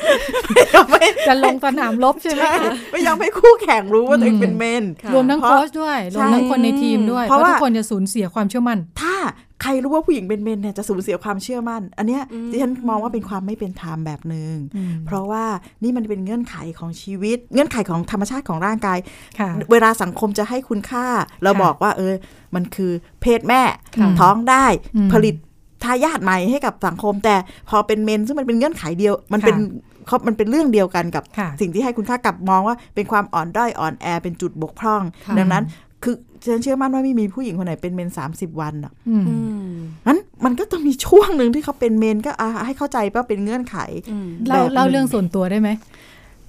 [0.54, 2.54] ไม่ยอมให้จะลงสนามรบใช่ไหมใช่
[2.92, 9.16] ไม่ยอมให้คู่แข่งรู้ว่าตัวเองเป็นเมนค่ะรวมทั้งเพราะโค้ชด้วย รวมทั้งคนในทีมด้วย เพเพราะราะว่าทุกคนจะสูญเสียความเชื่อมั่น ถ้า
[9.63, 15.46] ใครรู้ว่าผู้หญิงเป็นเมนเนี่ยจะสูญเสียความเชื่อมั่น อันเนี้ยดิฉันมองว่าเป็นความไม่เป็นธรรมแบบหนึ่งอืมเพราะว่า
[15.84, 19.00] นี่มันเป็นเงื่อนไขของชีวิต เงื่อนไขของธรรมชาติของร่างกาย
[19.39, 21.05] ค่ะเวลาสังคมจะให้คุณค่า
[21.43, 22.13] เราค่ะบอกว่าเออ
[22.55, 22.91] มันคือ
[23.22, 23.62] เพศแม่
[23.96, 24.65] ค่ะท้องได้
[24.96, 25.36] อืมผลิต
[25.84, 27.36] ทายาทใหม่ให้กับสังคม แต่
[27.70, 35.63] พอเป็นเมนซึ่งมันเป็นเงื่อนไขเดียว มันเป็นค่ะเขามันเป็นเรื่องเดียวกันกับค่ะสิ่งที่ให้คุณค่ากลับมองว่าเป็นความอ่อนด้อยอ่อนแอเป็นจุดบกพร่องค่ะดังนั้น
[36.03, 36.15] คือ
[36.46, 39.36] ฉันเชื่อมั่นว่าไม่มีผู้หญิงคนไหนเป็นเมนสามสิบวันอะอืมอื
[39.66, 39.70] ม
[40.08, 43.78] งั้นมันก็ต้องมีช่วงหนึ่งที่เขาเป็นเมนก็อะให้เข้าใจว่าเป็นเงื่อนไข
[44.12, 45.70] อืมเล่าแบบหนึ่งเล่าเรื่องส่วนตัวได้ไหม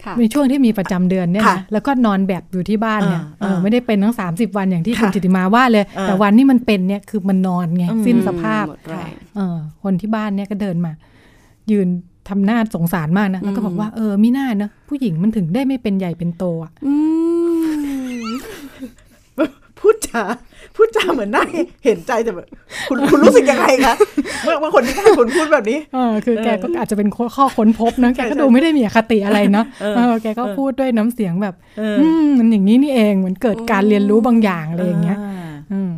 [0.05, 10.93] ค่ะมีช่วงที่มีประจำเดือนเนี่ยค่ะนะแล้วก็นอนแบบอยู่ที่บ้านเนี่ยอ่าเออไม่ได้เป็นทั้ง 30 วันอย่างที่ค่ะคุณจิติมาว่าเลยอ่าแต่วันที่มันเป็นเนี่ยคือมันนอนไงอืมสิ้นสภาพหมดแรงเออคนที่บ้านเนี่ยก็เดินมา
[11.71, 11.89] ยืน
[12.29, 16.95] ทำหน้าสงสารมากนะแล้วก็บอกว่าเออมิน่าเนอะผู้หญิงมันถึงได้ไม่เป็นใหญ่เป็นโตอะอื
[17.75, 17.84] ม
[19.85, 20.23] พูดจา
[20.77, 21.45] พูดจาเหมือนน่า
[21.85, 22.47] เห็นใจแต่แบบ
[22.89, 23.95] คุณคุณรู้สึกยังไงคะ
[24.45, 35.19] เมื่อเมื่อคนที่ข้างคุณพูดแบบนี้เออคือแกก็อาจจะเป็นข้อค้นพบนะแกก็ใช่ดูไม่ได้มีอคติอะไรเนาะเออเออแกก็พูดด้วยน้ำเสียงแบบเอออืมมันอย่างนี้นี่เองเหมือนเกิดการเรียนรู้บางอย่างอะไรอย่างเงี้ย
[35.73, 35.93] อืม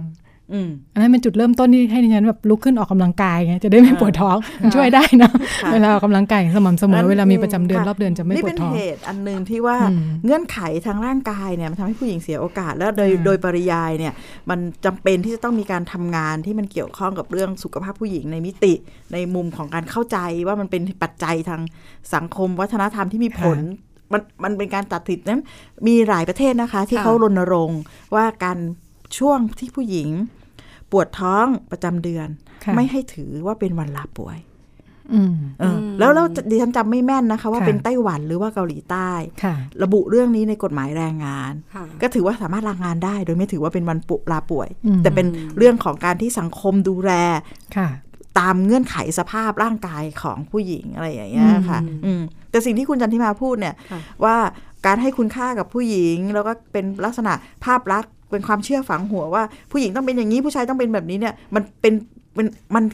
[0.53, 5.31] อืมอันนั้นเป็นจุดเริ่มต้นที่ให้ดิฉันแบบลุกขึ้นออกกำลังกายไงจะได้ไม่ปวดท้องมันช่วยได้นะ
[5.63, 14.13] ค่ะเวลาออกกำลังกายอย่างสม่ำเสมองั้นเวลามีประจำเดือนค่ะรอบเดือนจะไม่นี่ปวเป็ดนท้องเหตุอันหนึ่งที่ว่าอืมเงื่อนไขทางร่างกายเนี่ยมันทำให้ผู้หญิงเสียโอกาสแล้วโดยอืมโดยปริยายเนี่ย
[14.51, 18.73] มันจำเป็นที่จะต้องมีการทำงานที่มันเกี่ยวข้องกับเรื่องสุขภาพผู้หญิงในมิติ
[19.13, 21.61] ในมุมของการเข้าใจว่ามันเป็นปัจจัยทาง
[22.15, 23.59] สังคมวัฒนธรรมที่มีผล
[24.13, 25.43] มันมันเป็นการตัดสินนั้น
[25.87, 27.81] มีหลายประเทศนะคะ ที่ค่ะเขารณรงค์
[28.15, 28.59] ว่าการ
[29.19, 30.09] ช่วงที่ผู้หญิง
[30.93, 32.29] ปวดท้องประจำเดือน
[32.65, 34.39] ค่ะไม่ให้ถือว่าเป็นวันลาป่วย
[35.15, 39.11] อืมเอออแล้วแล้วดิฉันจำไม่แม่นนะคะ ว่าค่ะเป็นไต้หวันหรือว่าเกาหลีใต้
[39.45, 45.27] ค่ะระบุเรื่องนี้ในกฎหมายแรงงานค่ะก็ถือว่าสามารถลางานได้ โดยไม่ถือว่าเป็นวันปุลาป่วยอืมแต่เป็น
[45.59, 47.13] เรื่องของการที่สังคมดูแล
[47.77, 47.89] ค่ะ
[48.39, 54.37] ตามเงื่อนไขสภาพร่างกายของผู้หญิงอะไรอย่างเงี้ยค่ะอืมแต่สิ่งที่คุณจันทิมาพูดเนี่ยค่ะว่า
[54.87, 57.33] การให้คุณค่ากับผู้หญิง แล้วก็เป็นลักษณะ
[57.65, 61.95] ภาพลักษณ์ เป็นความเชื่อฝังหัวว่า ผู้หญิงต้องเป็นอย่างนี้ผู้ชายต้องเป็นแบบนี้เนี่ย มันเป็น
[62.35, 62.85] เป็นมัน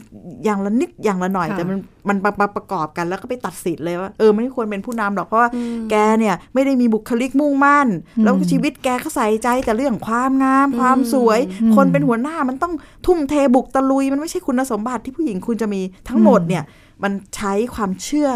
[0.43, 1.77] อย่างละนิดอย่างละหน่อยค่ะแต่มัน
[2.09, 5.49] มันประประประกอบกันแล้วก็ไปตัดสินเลยว่าเออไม่ควรเป็นผู้นำหรอกเพราะว่า
[5.89, 7.87] แกเนี่ยไม่ได้มีบุคลิกมุ่งมั่น
[8.23, 12.73] แล้วชีวิตแกก็ใส่ใจแต่เรื่องความงาม ความสวยอืมคนเป็นหัวหน้ามันต้อง
[13.05, 16.63] ทุ่มเทบุกตะลุย มันไม่ใช่คุณสมบัติที่ผู้หญิงคุณจะมีทั้งหมดเนี่ย
[17.03, 18.29] มันใช้ความเชื่อ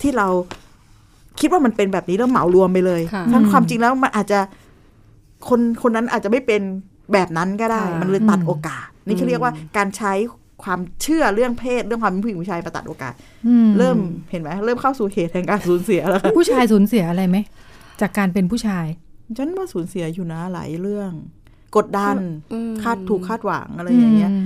[0.00, 0.28] ที่เรา
[1.40, 4.40] คิดว่ามันเป็นแบบนี้แล้วเหมารวมไปเลยค่ะทั้งความจริงแล้วมันอาจจะ
[5.48, 6.62] คนคนนั้นอาจจะไม่เป็น
[7.12, 10.12] แบบนั้นก็ได้ค่ะมันเลยตัดโอกาส นี่เขาเรียกว่าการใช้
[10.64, 13.14] ความเชื่อเรื่องเพศเรื่องความเป็นผู้หญิงผู้ชายมาตัดโอกาส
[13.46, 13.98] อืมเริ่ม
[14.30, 17.36] เห็นไหมเริ่มเข้าสู่เหตุแห่งการสูญเสียแล้วค่ะผู้ชายสูญเสียอะไรไหม
[18.00, 18.86] จากการเป็นผู้ชาย
[19.38, 21.10] ฉันว่าสูญเสียอยู่นะหลายเรื่อง
[21.76, 22.16] กดดัน
[22.52, 24.44] อืมคาดถูกคาดหวังอะไรอย่างเงี้ยอืม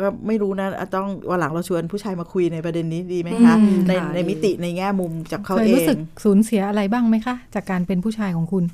[0.00, 8.64] ก็ไม่รู้นะอาจต้องวันหลังเราชวนผู้ชายมาคุยในประเด็นนี้ดีไหมคะอืมในค่ะในมิติในแง่มุมจากเขาเคยเอรู้สึงกสูญเสียอะไรบ้างไหมคะ จากการเป็นผู้ชายของคุณ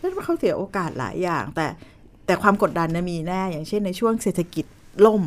[0.00, 1.66] ฉันว่าเขาเสียโอกาสหลายอย่าง แต่
[2.26, 4.64] แต่ความกดดันเนี่ยมีแน่ อย่างเช่นในช่วงเศรษฐกิจ
[5.06, 5.24] ล่ม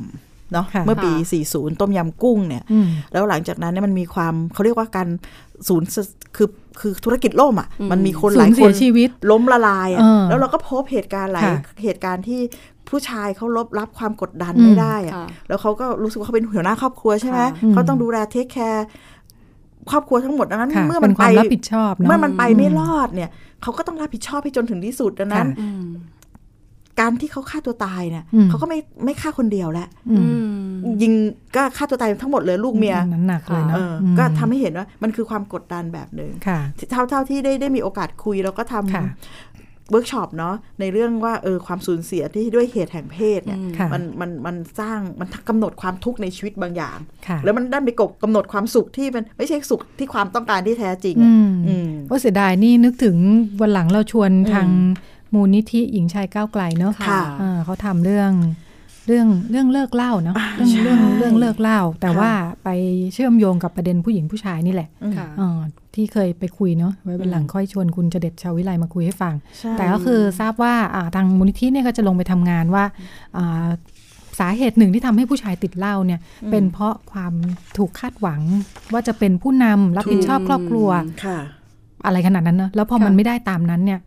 [0.54, 5.08] เนาะค่ะเมื่อปีค่ะ40 ต้มยำกุ้งเนี่ยอืมแล้วหลังจากนั้นเนี่ยมันมีความเขาเรียกว่าการ
[5.68, 6.06] สูญเสีย
[6.38, 12.40] คือคือธุรกิจล่มอะ มันมีคนหสูลาญยเสีคยนชีวิตล้มละลายเออะ่ะอแล้วเราก็พบเหตุการณ์หลายค่ะเหตุการณ์ที่
[12.90, 18.86] ผู้ชายเขาลบรับความกดดันอืมไม่ได้อะค่ะแล้วเขาก็รู้สึกว่าเขาเป็นหัวหน้าครอบครัวใช่ไหมค่ะเขาต้องดูแลเทคแคร์
[19.92, 23.30] ครอบครัวทั้งหมดดังนั้นค่ะเมื่อเป็มันนควาไปมรับผิดชอบเนาะเมื่อมันไปไม่รอดเนี่ย
[23.62, 25.86] เขาก็ต้องรับผิดชอบให้จนถึงที่สุดดังนั้นค่ะอืม
[27.00, 31.14] การที่เขาฆ่าตัวตายเนี่ยอืมเขาก็ไม่ไม่ฆ่าคนเดียวแล้วอือืมมยิง
[31.56, 36.60] ก็ฆ่าตัวตายทั้งหมดเลยลูกเมียนั้นหนักเลยเอเนาะออมก็ทำให้เห็นว่ามันคือความกดดันแบบหนึ่งค่ะ
[36.92, 53.18] เท่าเท่าที่ได้ได้มีโอกาสคุยแล้วก็ทำค่ะำ เวิร์กช็อปเนาะในเรื่องว่าเออความสูญเสียที่ด้วยเหตุแห่งเพศเนี่ยค่ะมันมันมันสร้างมันกำหนดความทุกข์ในชีวิตบางอย่างค่ะแล้วมันด้านไปกบกำหนดความสุขที่มันไม่ใช่สุขที่ความต้องการที่แท้จริงอะอืมอืมว่าเสียดายนี่นึกถึง
[53.62, 54.68] วันหลังเราชวนอืมทาง
[55.34, 58.32] มูลนิธิหญิงชายก้าวไกลเนาะค่ะอ่าเขาทำเรื่อง
[59.12, 62.32] เรื่องเรื่องเลิกเหล่าเนาะอ่าเรื่องใช่เรื่องเรื่องเลิกเหล่า แต่ค่ะว่า
[62.64, 62.70] ไป
[63.14, 65.60] เชื่อมโยงกับประเด็นผู้หญิงผู้ชายนี่แหละอืมค่ะอ่า
[65.96, 72.84] ที่เคยไปคุยเนาะไว้เป็นหลังค่อยชวนคุณจเด็ดชาววิไลมาคุยให้ฟังใช่แต่ก็คือทราบว่าอ่าทางมูลนิธิเนี่ยก็จะลงไปทำงานว่า
[73.38, 73.68] อ่า
[74.40, 76.20] สาเหตุหนึ่งที่ทำให้ผู้ชายติดเหล้าเนี่ย
[76.52, 77.34] เป็นเพราะความ
[77.78, 78.42] ถูกคาดหวัง
[78.94, 80.90] ว่าจะเป็นผู้นำรับผิดชอบครอบครัว
[81.26, 81.40] ค่ะ
[82.06, 84.00] อะไรขนาดนั้นเนอะแล้วพอค่ะมันไม่ได้ตามนั้นเนี่ย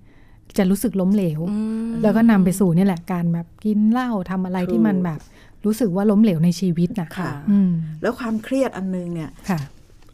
[0.58, 1.56] จะรู้สึกล้มเหลวอื
[1.88, 5.20] มแล้วก็นำไปสู่เนี่ยแหละการแบบกินเหล้าทำอะไรที่มันแบบ
[5.64, 7.70] รู้สึกว่าล้มเหลวในชีวิตน่ะค่ะอืม
[8.02, 9.60] แล้วความเครียดอันนึงเนี่ยค่ะ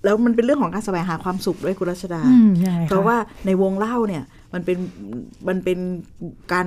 [0.05, 3.17] แล้วมันเป็นเรื่องของการแสวงหาความสุขด้วยคุณรัชดาอืมยังไงคเพราะว่า
[3.47, 4.23] ในวงเล่าเนี่ย
[4.55, 4.79] มันเป็น
[5.49, 5.79] มันเป็น
[6.53, 6.67] การ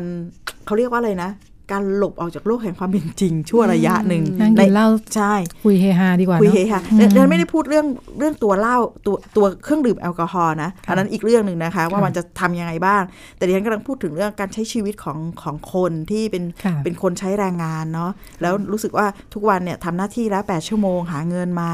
[0.66, 1.30] เขาเรียกว่าอะไรนะ
[1.72, 7.86] การหลบออกจากโลกแห่งความเป็นจริง ชั่วระยะหนึ่งนั่งในกินเหล้าใช่คุยเฮฮาดีกว่าคุยเนาะเฮฮาอืมแต่ฉันไม่ได้พูดเรื่อง
[8.20, 13.02] เรื่องตัวเหล้าตัวตัวเครื่องดื่มแอลกอฮอล์นะค่ะอันนั้นอีกเรื่องหนึ่งนะคะ ว่าค่ะมันจะทำยังไงบ้าง
[13.38, 21.72] แต่ดิฉันกำลังพูดถึงเรื่องการใช้ชีวิตของของคนที่เป็นค่ะเป็นคนใช้แรงงานเนาะแล้วรู้สึกว่าทุกวันเนี่ยทำหน้าที่แล้วแปดชั่วโมงหาเงินมา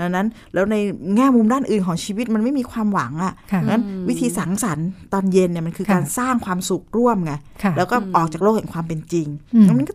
[0.00, 0.76] ดังนั้นแล้วใน
[1.16, 9.31] แง่มุมด้านอื่นของชีวิตมันไม่มีความหวังอะค่ะงั้นวิธีสังสรรค์ตอนเย็นเนี่ยมันคือค่ะการสร้างความสุขร่วมไงค่ะแล้วก็ออกจากโลกแห่งความเป็นจริงอืม
[9.64, 9.94] แล้วมันก็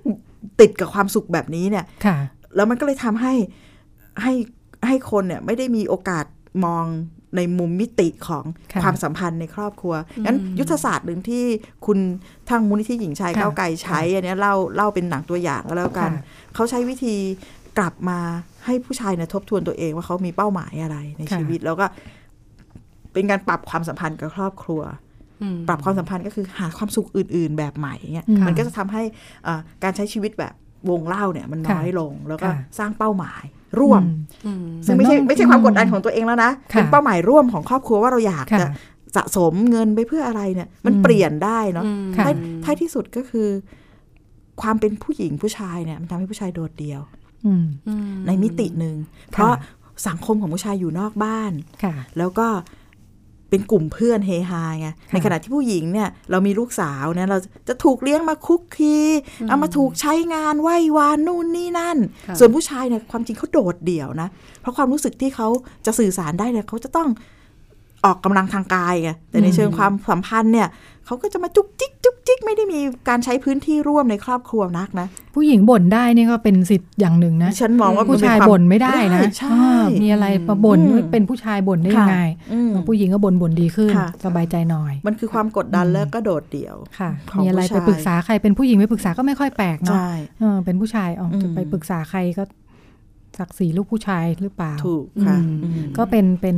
[0.60, 2.18] ติดกับความสุขแบบนี้เนี่ยค่ะ
[2.56, 3.34] แล้วมันก็เลยทำให้
[4.22, 4.34] ให้
[4.88, 6.26] ให้คนเนี่ยไม่ได้มีโอกาส
[6.66, 6.86] มอง
[7.36, 9.94] ในมุมมิติของค่ะความสัมพันธ์ในครอบครัว
[10.26, 11.44] งั้นยุทธศาสตร์หนึ่งที่
[11.86, 12.00] คุณ
[12.50, 16.24] ทางมูลนิธิหญิงชายค่ะก้าวไกลใช้อันเนี้ยเล่าเล่าเป็นหนังตัวอย่างก็แล้วกันค่ะ
[16.56, 17.16] เขาใช้วิธี
[17.78, 18.20] กลับมา
[18.66, 21.86] ให้ผู้ชายเนี่ยทบทวนตัวเองว่าเขามีเป้าหมายอะไรในค่ะชีวิตแล้วก็
[23.14, 25.07] เป็นการปรับความสัมพันธ์กับครอบครัวอืม
[25.68, 29.04] ปรับความสัมพันธ์ก็คือหาความสุขอื่น ๆ แบบใหม่เนี่ยอืมมันก็จะทำให้
[29.48, 30.54] อ่าการใช้ชีวิตแบบ
[30.90, 33.44] วงเล่าเนี่ยมันน้อยลงแล้วก็ค่ะสร้างเป้าหมาย
[33.80, 34.04] ร่วม
[34.46, 38.68] อืมอืมซึ่งไม่ใช่เหมือนต้องไม่ใช่ความกดดันของตัวเองแล้วนะค่ะเป็นเป้าหมายร่วมของครอบครัวว่าเราอยากค่ะจะ
[39.16, 43.48] สะสมเงินไปเพื่ออะไรเนี่ย มันอืมเปลี่ยนได้เนาะอืมค่ะท้ายท้ายที่สุดก็คือ
[44.62, 47.02] ความเป็นผู้หญิงผู้ชายเนี่ยมันทำให้ผู้ชายโดดเดี่ยว
[47.46, 48.96] อืมอืมในมิติหนึ่ง
[49.32, 49.54] เพราะ
[50.08, 51.52] สังคมของผู้ชายอยู่นอกบ้าน
[51.84, 52.48] ค่ะแล้วก็
[53.50, 58.98] เป็นกลุ่มเพื่อนเฮฮาไงค่ะในขณะที่ผู้หญิงเนี่ยเรามีลูกสาวเนี่ยเราจะถูกเลี้ยงมาคุกคี
[59.50, 64.28] เอามาถูกใช้งานไหว้วานนู่นนี่นั่นค่ะส่วนผู้ชายเนี่ยความจริงเขาโดดเดี่ยวนะ
[64.62, 65.48] เพราะความรู้สึกที่เขา
[65.86, 67.10] จะสื่อสารได้เนี่ยเขาจะต้อง
[68.06, 70.68] ออกกำลังทางกายไงแต่ในอืมเชิงความสัมพันธ์เนี่ย
[71.06, 72.80] เขาก็จะมาจุกจิกจุกจิกไม่ได้มี
[73.10, 82.18] การใช้พื้นที่ร่วมในครอบครัวนักนะ ผู้หญิงบ่นได้นี่ก็เป็นสิทธิ์อย่างหนึ่งนะฉันมองว่ามันผู้เป็นชายความบ่นไม่ได้นะใช่อ่ามีอะไรมาบ่นอืมเป็นผู้ชายบ่นได้ยังไง
[82.54, 92.44] อืมผู้หญิงก็บ่นบ่นดีขึ้นค่ะสบายใจหน่อย มันคือความกดดันอืมแล้วก็โดดเดี่ยวค่ะของมีอะไรผู้ไปชายปรึกษาใครเป็นผู้หญิงไปปรึกษาก็ไม่ค่อยแปลกเนาะใช่เออเป็นผู้ชายอ๋ออมจะไปปรึกษาใครก็
[93.40, 96.58] ศักดิ์ศรีลูกผู้ชายหรือเปล่าถูกค่ะอืมอืมก็เป็นเป็น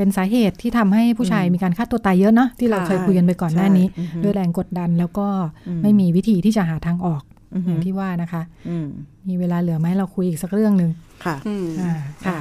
[0.00, 5.26] เป็นสาเหตุที่ทำให้ผู้ชายอืมมีการฆ่าตัวตายเยอะเนาะที่เราค่ะเคยคุยกันไปก่อนหน้านี้ใช่อือฮึด้วยแรงกดดันแล้วก็
[5.68, 7.22] อืมไม่มีวิธีที่จะหาทางออก
[7.54, 8.86] อืออฮึย่างที่ว่านะคะอืม
[9.28, 10.90] มีเวลาเหลือไหมเราคุยอีกสักเรื่องหนึ่ง
[11.24, 11.92] ค่ะอืมอ่า
[12.26, 12.38] ค่ะ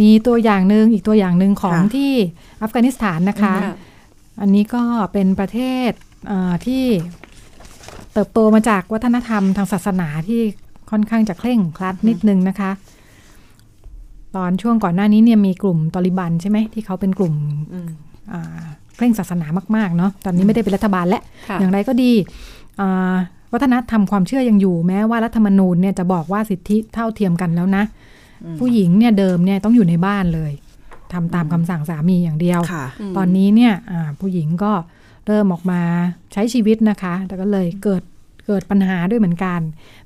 [0.00, 2.12] มีตัวอย่างหนึ่งอีกตัวอย่างหนึ่งของค่ะที่
[2.62, 3.74] อัฟกานิสถานนะคะค่ะ
[4.40, 5.90] อันนี้ก็เป็นประเทศ
[6.26, 6.84] เอ่อที่
[8.12, 10.40] เติบโตมาจากวัฒนธรรมทางศาสนาที่
[10.90, 12.70] ค่อนข้างจะเคร่งครัดนิดนึงนะคะ
[14.38, 17.34] ตอนช่วงก่อนหน้านี้เนี่ยมีกลุ่มตอริบันใช่ไหมที่เขาเป็นกลุ่ม
[17.72, 17.88] อืม
[18.32, 18.62] อ่า
[18.96, 19.46] เคร่งศาสนา
[19.76, 22.12] มากๆเนาะตอนนี้ไม่ได้เป็นรัฐบาลแล้วค่ะอย่างไรก็ดี
[22.80, 23.14] อ่า
[23.52, 27.84] วัฒนธรรมความเชื่อยังอยู่แม้ว่ารัฐธรรมนูญเนี่ยจะบอกว่าสิทธิเท่าเทียมกันแล้วนะ
[28.44, 30.52] อืมผู้หญิงเนี่ยเดิมเนี่ยต้องอยู่ในบ้านเลย
[31.12, 34.72] ทำตามคำสั่งสามีอย่างเดียวค่ะมตอนนี้เนี่ยอ่าผู้หญิงก็
[35.26, 35.80] เริ่มออกมา
[36.32, 38.02] ใช้ชีวิตนะคะ แต่ก็เลยเกิด
[38.48, 39.60] เกิดปัญหาด้วยเหมือนกัน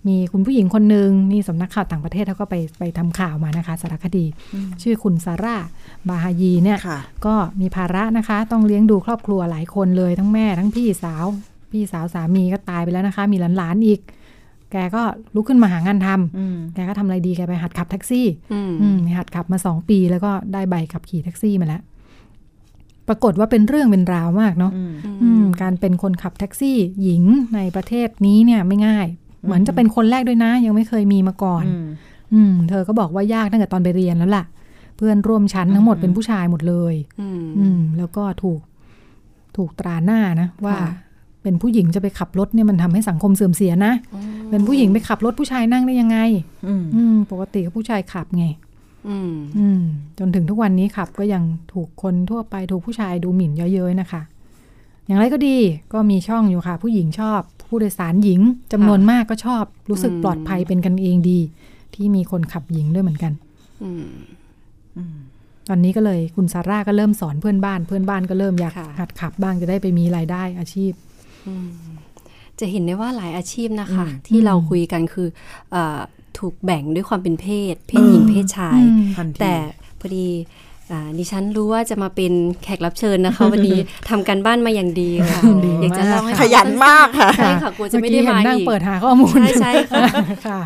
[0.09, 4.25] มีคุณผู้หญิงคนหนึ่งนี่สำนักข่าวต่างประเทศเขาก็ไปไปทำข่าวมานะคะสารคดี
[4.55, 5.57] อืมชื่อคุณซาร่า
[6.09, 11.27] บาฮายีเนี่ยค่ะก็มีภาระนะคะ ต้องเลี้ยงดูครอบครัวหลายคนเลยทั้งแม่ทั้งพี่สาว
[11.73, 14.01] พี่สาวสามีก็ตายไปแล้วนะคะ มีหลานๆอีก
[14.73, 15.03] แกก็
[15.35, 21.83] ลุกขึ้นมาหางานทำอืมแกก็ทำอะไรดี แกไปหัดขับแท็กซี่อืมอืมหัดขับมาสองปีแล้วก็ได้ใบขับขี่แท็กซี่มาแล้ว
[23.13, 27.23] ปรากฏว่าเป็นเรื่องเป็นราวมากเนาะอืมอืมการเป็นคนขับแท็กซี่หญิง
[27.55, 29.07] ในประเทศนี้เนี่ยไม่ง่าย
[29.45, 31.87] เหมือนจะเป็นคนแรกด้วยนะ ยังไม่เคยมีมาก่อน อืม
[32.35, 34.45] อืมเธอก็บอกว่ายากตั้งแต่ตอนไปเรียนแล้วล่ะ
[34.97, 38.61] เพื่อนร่วมชั้นทั้งหมดอืมเป็นผู้ชายหมดเลยอืมอืม แล้วก็ถูก
[39.57, 40.91] ถูกตราหน้านะ ว่าค่ะ
[41.43, 43.93] เป็นผู้หญิงจะไปขับรถเนี่ยมันทำให้สังคมเสื่อมเสียนะ
[44.51, 46.19] เป็นผู้หญิงไปขับรถผู้ชายนั่งได้ยังไง
[46.67, 48.72] อืมอืมปกติก็ผู้ชายขับไงอืมอืม
[50.19, 54.23] จนถึงทุกวันนี้ขับก็ยังถูกคนทั่วไปถูกผู้ชายดูหมิ่นเยอะๆนะคะ
[55.07, 55.57] อย่างไรก็ดี
[55.93, 58.41] ก็มีช่องอยู่ค่ะ ผู้หญิงชอบ ผู้โดยสารหญิง
[58.73, 61.39] จำนวนมากก็ชอบ รู้สึกอืมปลอดภัยเป็นกันเองดี
[61.95, 63.33] ที่มีคนขับหญิงด้วยเหมือนกัน
[63.83, 64.07] อืม
[64.97, 65.17] อืม
[65.69, 70.93] ตอนนี้ก็เลยคุณซาร่าก็เริ่มสอนเพื่อนบ้าน เพื่อนบ้านก็เริ่มอยากค่ะหัดขับบ้างจะได้ไปมีรายได้อาชีพ
[71.47, 71.69] อืม
[72.61, 75.29] จะเห็นได้ว่าหลายอาชีพนะคะอืมที่อืมเราคุยกันคือ
[75.71, 76.01] เออ
[76.39, 79.55] ถูกแบ่งด้วยความเป็นเพศ เพศหญิงเออเพศชายอืมทันทีแต่
[80.01, 80.29] พอดี
[80.91, 90.05] อ่าดิฉันรู้ว่าจะมาเป็นแขกรับเชิญนะคะ วันนี้ทำการบ้านมาอย่างดีค่ะดีอยากจะเล่าให้ขยันมากค่ะใช่ค่ะกลัวจะไม่ได้เอกี้เห็มานนั่งอีกเปิดหาข้อมูลใช่ใช่ค่ะ
[90.47, 90.61] ค่ะ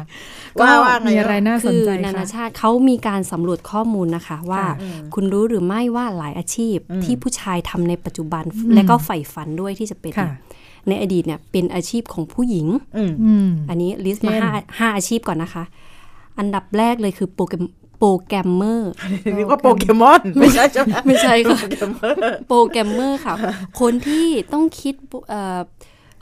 [0.60, 10.30] ว่าก็ว่าไงมีอะไรน่าสนคือใจนานาค่ะชาติเขามีการสำรวจข้อมูลนะคะ ว่าค่ะคุณรู้หรือไม่ว่าหลายอาชีพอืมที่ผู้ชายทำในปัจจุบันอืมและก็ใฝ่ฝันด้วยที่จะเป็นค่ะ
[10.88, 15.64] ในอดีตเนี่ยเป็นอาชีพของผู้หญิงอืมอืมอันนี้ลิสต์มาเช่นห้าห้าอาชีพก่อนนะคะ
[16.38, 17.64] อันดับแรกเลยคือโปรแกรม
[17.98, 18.92] โปรแกรมเมอร์
[19.36, 22.16] นึกว่าโปเกมอน ไม่ใช่ใช่ไหมไม่ใช่ค่ะโปเกมอน
[22.48, 23.34] โปรแกรมเมอร์ค่ะ
[23.80, 24.94] คนที่ต้องคิด
[25.30, 25.60] เอ่อ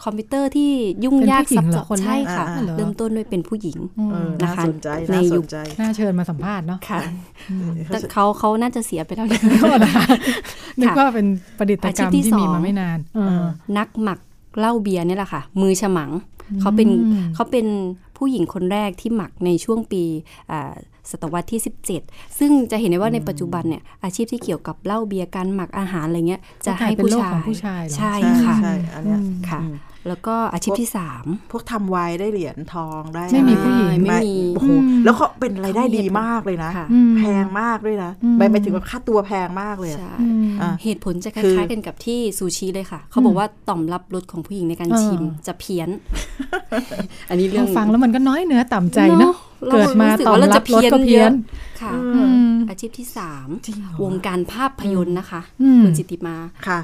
[0.05, 0.70] คอมพิวเตอร์ที่
[1.05, 7.00] ยุ่งยากเป็นผู้หญิซังบเหรซ้ออนคนแรกใช่ค่ะอ่าเหรอเริ่มต้นด้วยเป็นผู้หญิงอืมเออน่านะคะสนใจในน่ายุสคนใจน่าเชิญมาสัมภาษณ์เนาะค่ะ
[7.50, 10.07] อืมแต่เขาเขาน่าจะเสียไปแล้วนะโทษนะคะ
[10.81, 11.27] นึกว่าเป็น
[11.59, 13.44] ประดิษฐกรรมอาชีพที่ที่มีสองมาไม่นานเออ
[13.79, 14.18] นักหมัก
[14.59, 16.11] เหล้าเบียร์เนี่ยแหละค่ะ มือฉมัง
[16.61, 17.67] เขาเป็นอืมเขาเป็น
[18.17, 20.03] ผู้หญิงคนแรกที่หมักในช่วงปี
[20.51, 20.75] อ่า
[21.11, 21.61] ศตวรรษที่
[22.01, 29.75] 17 ซึ่งจะเห็นได้ว่าในปัจจุบันเนี่ยอาชีพที่เกี่ยวกับเหล้าเบียร์การหมักอาหารอะไรเงี้ยจะให้เป็นผู้โลกชายของผู้ชายเหรอใช่ใช่ค่ะใช่อันเนี้ยอืมค่ะอืม
[30.09, 45.88] แล้วก็อาชีพที่สามพวกทำไวน์ได้เหรียญทองได้ไม่มีผู้หญิงไม่มีโอ้โหอืมแล้วเขาเป็นรายได้ดีมากเลยนะค่ะอืมแพงมากด้วยนะอืมไปไปถึงว่าค่าตัวแพงมากเลยอะใช่อืมอะเหตุผลจะคคือล้ายๆกันกับที่ซูชิเลยค่ะ เขาบอกว่าต่อมรับรสของผู้หญิงในการเออชิมจะเพี้ยน
[47.31, 49.35] อันนี้เรื่เราองฟังแล้วมันก็น้อยเนื้อต่ำใจเนอะ
[49.69, 56.37] เรเกิดมารู้สึตอว่มเรารับรสก็เพี้ยนอะค่ะอืมอาชีพที่สามจริงเหรอวงการภาพยนตร์นะคะอืมคุณจิตติมา
[56.67, 56.79] ค่ะ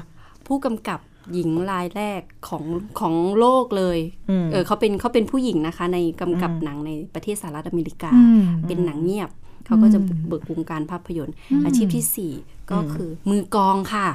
[0.47, 0.99] ผู้กำกับ
[1.33, 2.63] หญิงรายแรกของ
[2.99, 9.29] ของโลกเลยอืมเออเขาเป็นเขาเป็นผู้หญิงนะคะ ในกำกับอืมหนังในประเทศสหรัฐอเมริกาอืมเป็นหนังเงียบ
[9.65, 12.33] เขาก็จะอืมเบิกวงการภาพยนตร์อืมอาชีพที่สี่
[12.71, 14.07] ก็คือมือกลองค่ะ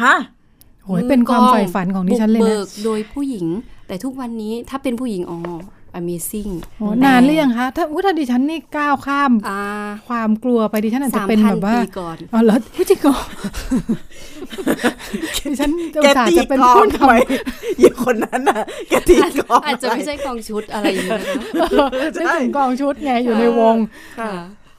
[0.00, 0.14] ฮะ
[0.84, 3.46] โหยเป็นความใฝ่ฝันของดิฉันเลยบุกนะเบิกโดยผู้หญิง
[3.86, 5.38] แต่ทุกวันนี้ถ้าเป็นผู้หญิงอ๋อ
[5.98, 9.60] amazing โหนานหรือยังคะถ้าอุ๊ยถ้าดิฉันนี่ก้าวข้ามอ่า
[10.08, 13.16] ความกลัวไปดิฉันอาจจะสามเป็นพัแบนบว่าปีก่อนอ๋อเหรอผู้จริงเหรอ
[15.46, 17.12] ดิฉันอุแกตส่าห์ตีจะเป็นกลอผู้งนทำไม
[17.80, 23.76] อย่างคนนั้นน่ะแกตีกลองอาจจะไม่ใช่กองชุดอะไรอย่างนี้นะคะำนึกถึงกองชุดไงอยู่ในวง
[24.20, 24.32] ค่ะ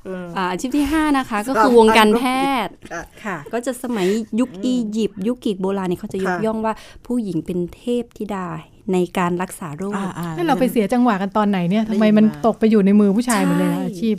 [0.05, 2.23] เอออ่าอาชีพที่ 5 นะคะ ก็สามคือวงการแพ
[2.65, 4.07] ทย์ค่ะค่ะ ก็จะสมัย
[4.39, 6.73] ยุคอียิปต์ยุคกรีกโบราณเนี่ยเขาจะยกค่ะย่องว่า
[7.05, 8.47] ผู้หญิงเป็นเทพธิดา
[8.93, 14.17] ในการรักษาโรคอ่าอ่าให้เราไปเสียจังหวะกันตอนไหนเนี่ยทำไมได้ยินมันมาตกไปอยู่ในมือผู้ชายหมดเลยนะใช่อาชีพ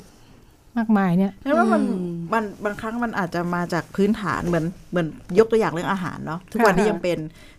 [0.79, 5.07] มากมายเนี่ยเพราะว่ามันอืมมันบางครั้งมันอาจจะมาจากพื้นฐานเหมือนเหมือน
[5.38, 7.18] ยกตัวอย่างเรื่องอาหารเนาะทุกวันนี้ค่ะยังเป็น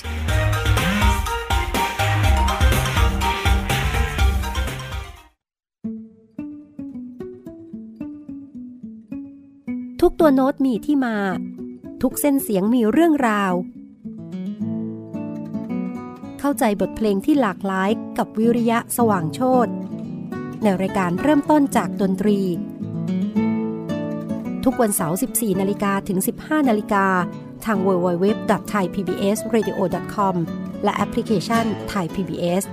[10.05, 11.15] ทุกตัวโน้ตมีที่มา
[12.01, 13.53] ทุกเส้นเสียงมีเรื่องราว
[16.39, 19.67] เข้าใจบทเพลงที่หลากหลายกับวิริยะสว่างโชต
[20.63, 22.39] ในรายการเริ่มต้นจากดนตรี
[24.63, 27.05] ทุกวันเสาร์ 14 นาฬิกาถึง 15 นาฬิกา
[27.65, 30.35] ทาง www.thaipbsradio.com
[30.83, 32.63] และแอปพลิเคชัน Thai PBS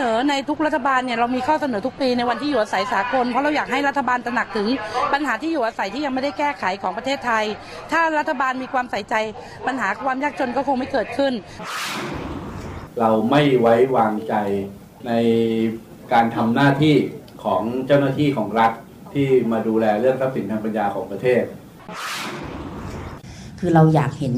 [0.00, 4.68] นอในทุกรัฐบาลเนี่ยเรามีข้อเสนอทุกปีในวันที่อยู่อาศัยสากลเพราะเราอยากให้รัฐบาลตระหนักถึง
[5.12, 7.44] ปัญหาที่อยู่อาศัยที่ยังไม่ได้แก้ไขของประเทศไทย
[7.92, 9.14] ถ้ารัฐบาลมีความใส่ใจ
[9.66, 11.32] ปัญหาความยากจนก็คงไม่เกิดขึ้น
[13.00, 14.34] เราไม่ไว้วางใจ
[15.06, 15.12] ใน
[16.12, 16.94] การทำหน้าที่
[17.44, 18.72] ของเจ้าหน้าที่ของรัฐ
[19.14, 21.42] ที่มาดูแลเรื่องทรัพย์สินทางปัญญาของประเทศ
[23.60, 24.34] คือเราอยากเห็น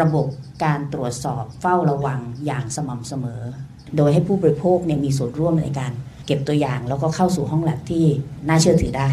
[0.00, 0.26] ระบบ
[0.64, 3.42] การตรวจสอบเฝ้าระวังอย่างสม่ำเสมอ
[3.96, 5.92] โดยให้ผู้บริโภคเนี่ยมีส่วนร่วมในการ
[6.26, 8.04] เก็บตัวอย่างแล้วก็เข้าสู่ห้องแลบที่
[8.48, 9.08] น่าเชื่อถือได้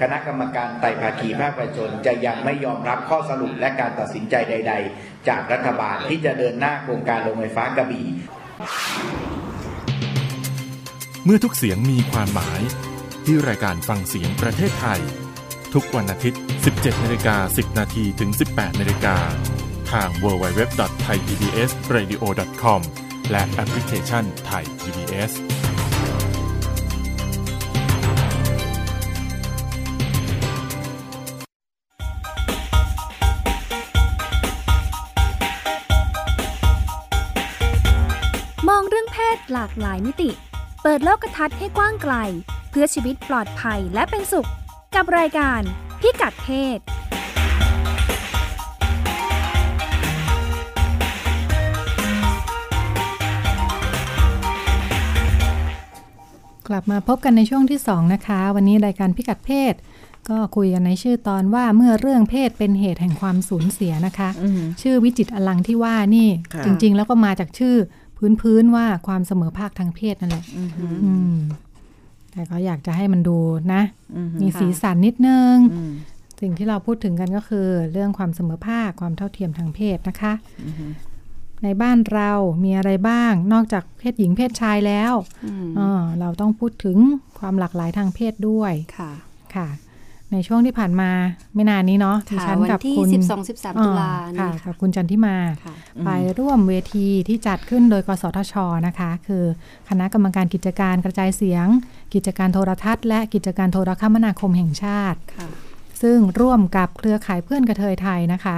[0.00, 8.06] คณะกรรมการไต่ภาคีภาคประชาชนจะยังไม่ยอมรับข้อสรุปและการตัดสินใจใด ๆ จากรัฐบาลที่จะเดินหน้าโครงการโรงไฟฟ้ากระบี่
[11.24, 12.60] เมื่อทุกเสียงมีความหมาย
[13.24, 15.00] ที่รายการฟังเสียงประเทศไทย
[15.74, 16.40] ทุกวันอาทิตย์
[16.72, 19.16] 17นาฬิกา10 นาทีถึง 18นาฬิกา
[19.92, 22.80] ทาง www.thaipbsradio.com
[23.30, 25.32] และแอปพลิเคชัน Thai PBS
[38.68, 40.30] มองเรื่องเพศหลากหลายมิติ
[40.82, 42.14] เปิดโลกทัศน์ให้กว้างไกล
[42.70, 44.48] เพื่อชีวิตปลอดภัยและเป็นสุข
[44.94, 45.60] กับรายการ
[46.00, 46.78] พิกัดเพศ
[56.70, 59.74] กลับมาพบกันในช่วงที่ 2 นะคะ วันนี้รายการพิกัดเพศ
[60.28, 67.76] ก็คุยกันในชื่อตอนว่าเมื่อเรื่องเพศเป็นเหตุแห่งความสูญเสียนะคะอืมชื่อวิจิตรอลังที่ว่านี่ค่ะจริง ๆ แล้วก็มาจากชื่อ
[68.40, 71.36] พื้นๆว่าความเสมอภาคทางเพศนั่นแหละอือหืออืม
[72.32, 73.38] แต่ก็อยากจะให้มันดู
[73.72, 73.82] นะ
[74.16, 75.92] อือหือมีสีสันนิดนึงอืม
[76.40, 80.32] สิ่งที่เราพูดถึงกันก็คือ เรื่องความเสมอภาคความเท่าเทียมทางเพศนะคะ
[80.66, 80.90] อือหือ
[81.64, 82.30] ในบ้านเรา
[82.64, 85.12] มีอะไรบ้าง นอกจากเพศหญิงเพศชายแล้ว
[85.44, 86.98] อืมเออเราต้องพูดถึง
[87.38, 89.12] ความหลากหลายทางเพศด้วยค่ะ
[89.56, 89.68] ค่ะ
[90.34, 91.10] ในช่วงที่ผ่านมา
[91.54, 93.08] ไม่นานนี้เนาะดิค่ะฉันวันกับที่คุณ
[93.40, 98.54] 12-13อ่าตุลาค่ะนี่ค่ะกับคุณจันทิมาค่ะไปร่วมเวทีที่จัดขึ้นโดยกสทช
[98.86, 99.44] นะคะ คือ
[99.88, 101.66] คณะกรรมการกิจการกระจายเสียง
[102.14, 105.48] กิจการโทรทัศน์ และกิจการโทรคมนาคมแห่งชาติค่ะ
[106.02, 108.56] ซึ่งร่วมกับเครือข่ายเพื่อนกระเทยไทยนะคะ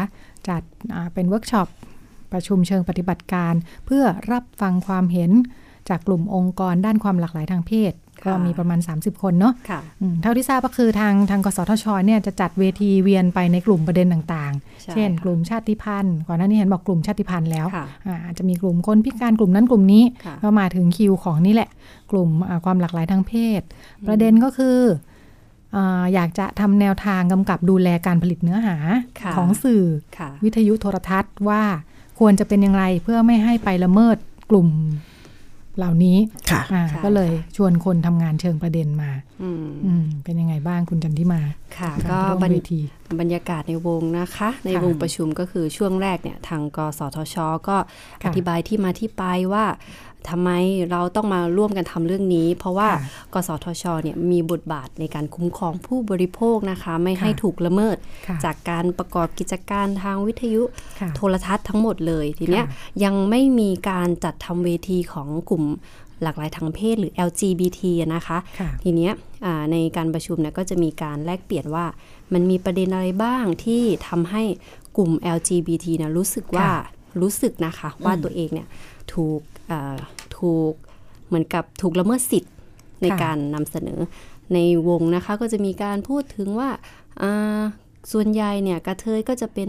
[0.49, 0.63] จัด
[0.95, 1.69] อ่าเป็นเวิร์กช็อป
[2.33, 3.55] ประชุมเชิงปฏิบัติการ
[3.87, 5.31] เพื่อรับฟังความเห็น
[5.89, 7.93] จากกลุ่มองค์กรด้านความหลากหลายทางเพศ
[8.23, 21.69] ค่ะก็มีประมาณ 30 คนเนาะค่ะอืมเท่าที่ทราบก็คือทางทางกสทชเนี่ยจะจัดเวทีเวียนไปในกลุ่มประเด็นต่างใช่ๆเช่นค่ะกลุ่มชาติพันธุ์ก่อนหน้านี้เห็นบอกกลุ่มชาติพันธุ์แล้วค่ะอ่าอาจจะมีกลุ่มคนพิการกลุ่มนั้นกลุ่มนี้ค่ะก็มาถึงคิวของนี่แหละ
[22.11, 23.63] กลุ่มอ่าความหลากหลายทางเพศ
[24.07, 24.79] ประเด็นก็คือ
[25.77, 28.77] อาอยากจะทำแนวทางกำกับดูแลการผลิตเนื้อหา
[29.21, 29.85] ค่ะของสื่อ
[30.19, 31.63] ค่ะวิทยุโทรทัศน์ว่า
[32.19, 34.17] ควรจะเป็นอย่างไรเพื่อไม่ให้ไปละเมิด
[34.51, 34.69] กลุ่ม
[35.79, 36.17] เหล่านี้
[36.51, 39.11] ค่ะอ่าค่ะก็เลยชวนคนทำงานเชิงประเด็นมา
[39.43, 41.41] อืมอืมเป็นยังไงบ้างคุณจันทิมา
[41.79, 42.81] ค่ะารก็ร่วมบรรเวที
[43.21, 47.37] บรรยากาศในวงนะคะ ในค่ะวงประชุมก็คือช่วงแรกเนี่ย ทางกสทช
[47.69, 47.77] ก็
[48.23, 49.23] ค่ะอธิบายที่มาที่ไป
[49.53, 49.65] ว่า
[50.31, 50.51] ทำไม
[50.91, 53.01] เราต้องมาร่วมกันทำเรื่องนี้ เพราะว่าค่ะ
[53.35, 57.97] กสทชเนี่ยมีบทบาทในการคุ้มครองผู้บริโภคนะคะ ไม่ค่ะให้ถูกละเมิด
[58.29, 60.63] ค่ะจากการประกอบกิจการทางวิทยุ
[61.01, 65.65] ค่ะโทรทัศน์ทั้งหมดเลย ทีเนี้ยค่ะยังไม่มีการจัดทำเวทีของกลุ่ม
[66.23, 69.13] หลากหลายทางเพศหรือ LGBT อะนะคะค่ะทีเนี้ย
[69.45, 71.85] อ่าในการประชุมเนี่ยก็จะมีการแลกเปลี่ยนว่า
[72.33, 74.43] มันมีประเด็นอะไรบ้างที่ทำให้
[74.97, 76.81] กลุ่ม LGBT เนี่ยรู้สึกว่าค่ะ
[77.21, 78.67] รู้สึกนะคะว่าตัวเองเนี่ย
[79.13, 79.52] ถูกอ่า
[80.39, 80.75] ถูก
[81.27, 82.53] เหมือนกับถูกละเมิดสิทธิ์
[83.03, 84.01] ในค่ะการนำเสนอ
[84.55, 84.59] ใน
[84.89, 86.71] วงนะคะก็จะมีการพูดถึงว่า
[87.23, 87.61] อ่า
[88.13, 89.69] ส่วนใหญ่เนี่ยกระเทยก็จะเป็น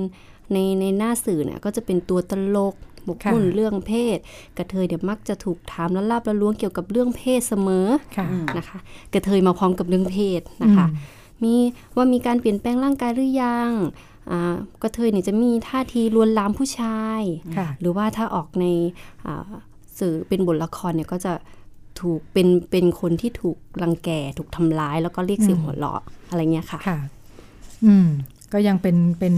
[0.54, 2.76] ในในหน้าสื่อเนี่ยก็จะเป็นตัวตลก
[3.08, 4.18] บกมุ่นค่ะเรื่องเพศ
[4.58, 7.88] กระเทยเนี่ยมักจะถูกถามและลาบละล้วงเกี่ยวกับเรื่องเพศเสมอ
[8.18, 8.80] ค่ะนะคะ
[9.14, 11.56] กระเทยมาพร้อมกับเรื่องเพศนะคะอืมมี
[11.96, 13.72] ว่ามีการเปลี่ยนแปลงร่างกายหรือยัง
[14.32, 17.22] อ่ากระเทยเนี่ยจะมีท่าทีลวนลามผู้ชาย
[17.58, 18.66] ค่ะหรือว่าถ้าออกใน
[19.26, 19.52] อ่า
[20.00, 21.34] สื่อเป็นบทละครเนี่ยก็จะ
[22.02, 27.00] ถูกเป็นเป็นคนที่ถูกรังแกถูกทำร้ายแล้วก็เรียกเสียงอืมหัวเราะอะไรเงี้ยค่ะค่ะ
[27.86, 28.08] อืม
[28.54, 29.34] ก็ยังเป็นเป็น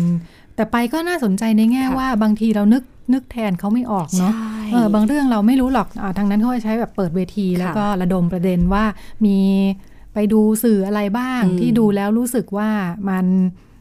[0.56, 8.84] แต่ไปก็น่าสนใจในแง่ค่ะว่าบางทีเรานึกนึกแทนเขาไม่ออกเนาะใช่เออบางเรื่องเราไม่รู้หรอกอาทางนั้นเขาจะใช้แบบเปิดเวทีแล้วก็ระดมประเด็นว่า
[9.26, 9.38] มี
[10.14, 12.70] ไปดูสื่ออะไรบ้างอืมที่ดูแล้วรู้สึกว่า
[13.10, 13.26] มัน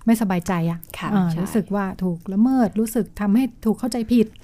[0.07, 4.41] ไม่สบายใจอะค่ะอะใช่รู้สึกว่าถูกละเมิดรู้สึกทำให้ถูกเข้าใจผิดอื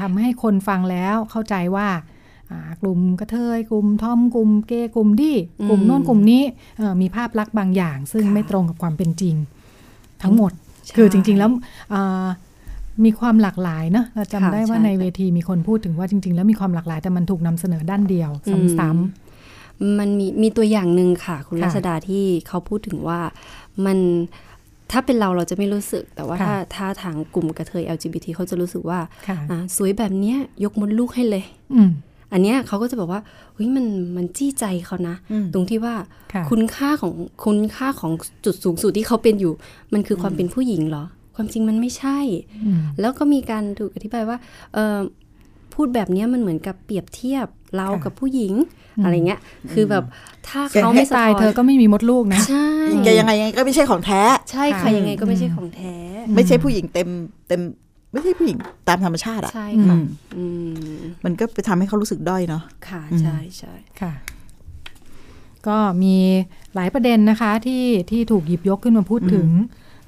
[0.00, 1.88] ทำให้คนฟังแล้วเข้าใจว่า
[2.50, 5.36] อ่ากลุ่มกระเทยกลุ่มทอมกลุ่มเกย์กลุ่มดี้
[5.68, 6.42] กลุ่มโน้นกลุ่มนี้
[6.78, 9.34] เอ่อมีภาพลักษณ์บางอย่าง ซึ่งค่ะไม่ตรงกับความเป็นจริง
[10.22, 10.52] ทั้งหมด
[10.86, 11.50] ใช่คือจริง ๆ แล้ว
[11.94, 12.26] อ่า
[13.04, 23.20] มีความหลากหลายเนอะเราจำค่ะได้ว่าใช่ในเวทีมีคนพูดถึงว่าจริง ๆ แล้วมีความหลากหลายแต่มันถูกนำเสนอด้านเดียวอืมซ้ำมันมีมีตัวอย่างหนึ่งค่ะ คุณค่ะรัชดาที่เขาพูดถึงว่า
[23.86, 23.98] มัน
[24.92, 31.90] ถ้าเป็นเราเราจะไม่รู้สึก แต่ว่าค่ะถ้าถ้าทางกลุ่มกระเทย LGBT เขาจะรู้สึกว่าๆค่ะอ่าสวยแบบเนี้ยยกมดลูกให้เลยอืม
[32.32, 33.20] อันเนี้ยเขาก็จะบอกว่า
[33.54, 35.94] เฮ้ยมันมันจี้ใจเขานะอืมตรงที่ว่า
[36.32, 37.12] ค่ะคุณค่าของ
[37.44, 38.12] คุณค่าของ
[38.44, 39.52] จุดสูงสุดที่เขาเป็นอยู่
[39.92, 41.04] มันคือความเป็นผู้หญิงเหรอ
[41.36, 42.18] ความจริงมันไม่ใช่
[42.64, 44.36] อืมแล้วก็มีการถูกอธิบายว่า
[44.74, 44.98] เอ่อ
[45.74, 48.54] พูดแบบเนี้ยมันเหมือนกับเปรียบเทียบ เราค่ะกับผู้หญิง
[48.98, 49.40] อืมอะไรเงี้ย
[49.72, 50.04] คือแบบ
[50.48, 52.68] ถ้าแกเขาให้ไม่สะตายท้อนเธอก็ไม่มีมดลูกนะ ใช่
[53.04, 55.94] แกยังไงยังไงก็ไม่ใช่ของแท้ ใช่ค่ะค่ะยังไงก็ไม่ใช่อืมของแท้
[56.34, 57.08] ไม่ใช่ผู้หญิงเต็ม
[57.48, 57.60] เต็ม
[58.12, 58.56] ไม่ใช่ผู้หญิง
[58.88, 60.04] ตามธรรมชาติอะใช่อืค่ะม
[60.36, 60.44] อื
[60.96, 64.12] มมันก็ไปทำให้เขารู้สึกด้อยเนาะค่ะอืมใช่ใช่ค่ะ
[65.66, 66.16] ก็มี
[66.74, 69.48] หลายประเด็นนะคะที่ที่ถูกหยิบยกขึ้นมาพูดถึง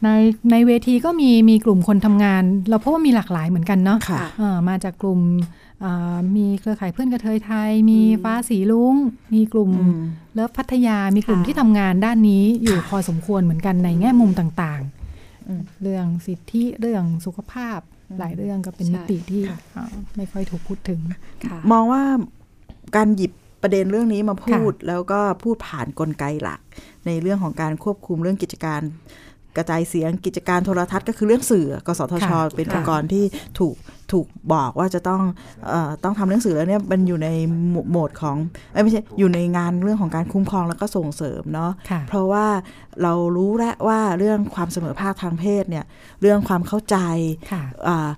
[0.05, 0.09] ใน
[0.51, 5.64] ในเวทีก็มีมีกลุ่มคนทำงาน เราพบว่ามีหลากหลายเหมือนกันเนาะค่ะเอ่อมาจากกลุ่มอ่า
[6.37, 8.95] มีเครือข่ายเพื่อนกระเทยไทย มีฟ้าสีลุง
[9.35, 10.01] มีกลุ่มอืม
[10.35, 14.83] เลิฟพัทยา มีกลุ่มค่ะที่ทำงานด้านนี้อยู่พอสมควรเหมือนกันในแง่มุมต่าง
[15.49, 17.79] อืมๆเรื่องสิทธิเรื่องสุขภาพ
[18.19, 19.43] หลายเรื่องก็เป็นมิติที่
[19.77, 19.85] อ่า
[20.17, 21.01] ไม่ค่อยถูกพูดถึง
[21.45, 22.03] ค่ะมองว่า
[22.97, 26.61] การหยิบประเด็นเรื่องนี้มาพูดค่ะแล้วก็พูดผ่านกลไกหลัก
[27.07, 28.81] ในเรื่องของการควบคุมเรื่องกิจการ
[29.57, 33.25] กระจายเสียงกิจการโทรทัศน์ก็คือเรื่องสื่อ กสทชค่ะเป็นค่ะองค์กรที่
[33.59, 33.77] ถูก
[34.13, 35.23] ถูกบอกว่าจะต้อง
[35.69, 37.29] เออต้องทำเรื่องสื่อแล้วเนี่ยมันอยู่ใน
[37.91, 38.37] โหมดของ
[38.73, 42.47] เอ้ยไม่ใช่อยู่ในงานเรื่องของการคุ้มครองแล้วก็ส่งเสริมเนาะค่ะเพราะว่า
[43.03, 45.85] เรารู้แล้วว่าเรื่องความเสมอภาคทางเพศเนี่ย
[46.21, 46.97] เรื่องความเข้าใจ
[47.53, 48.09] ค่ะอ่า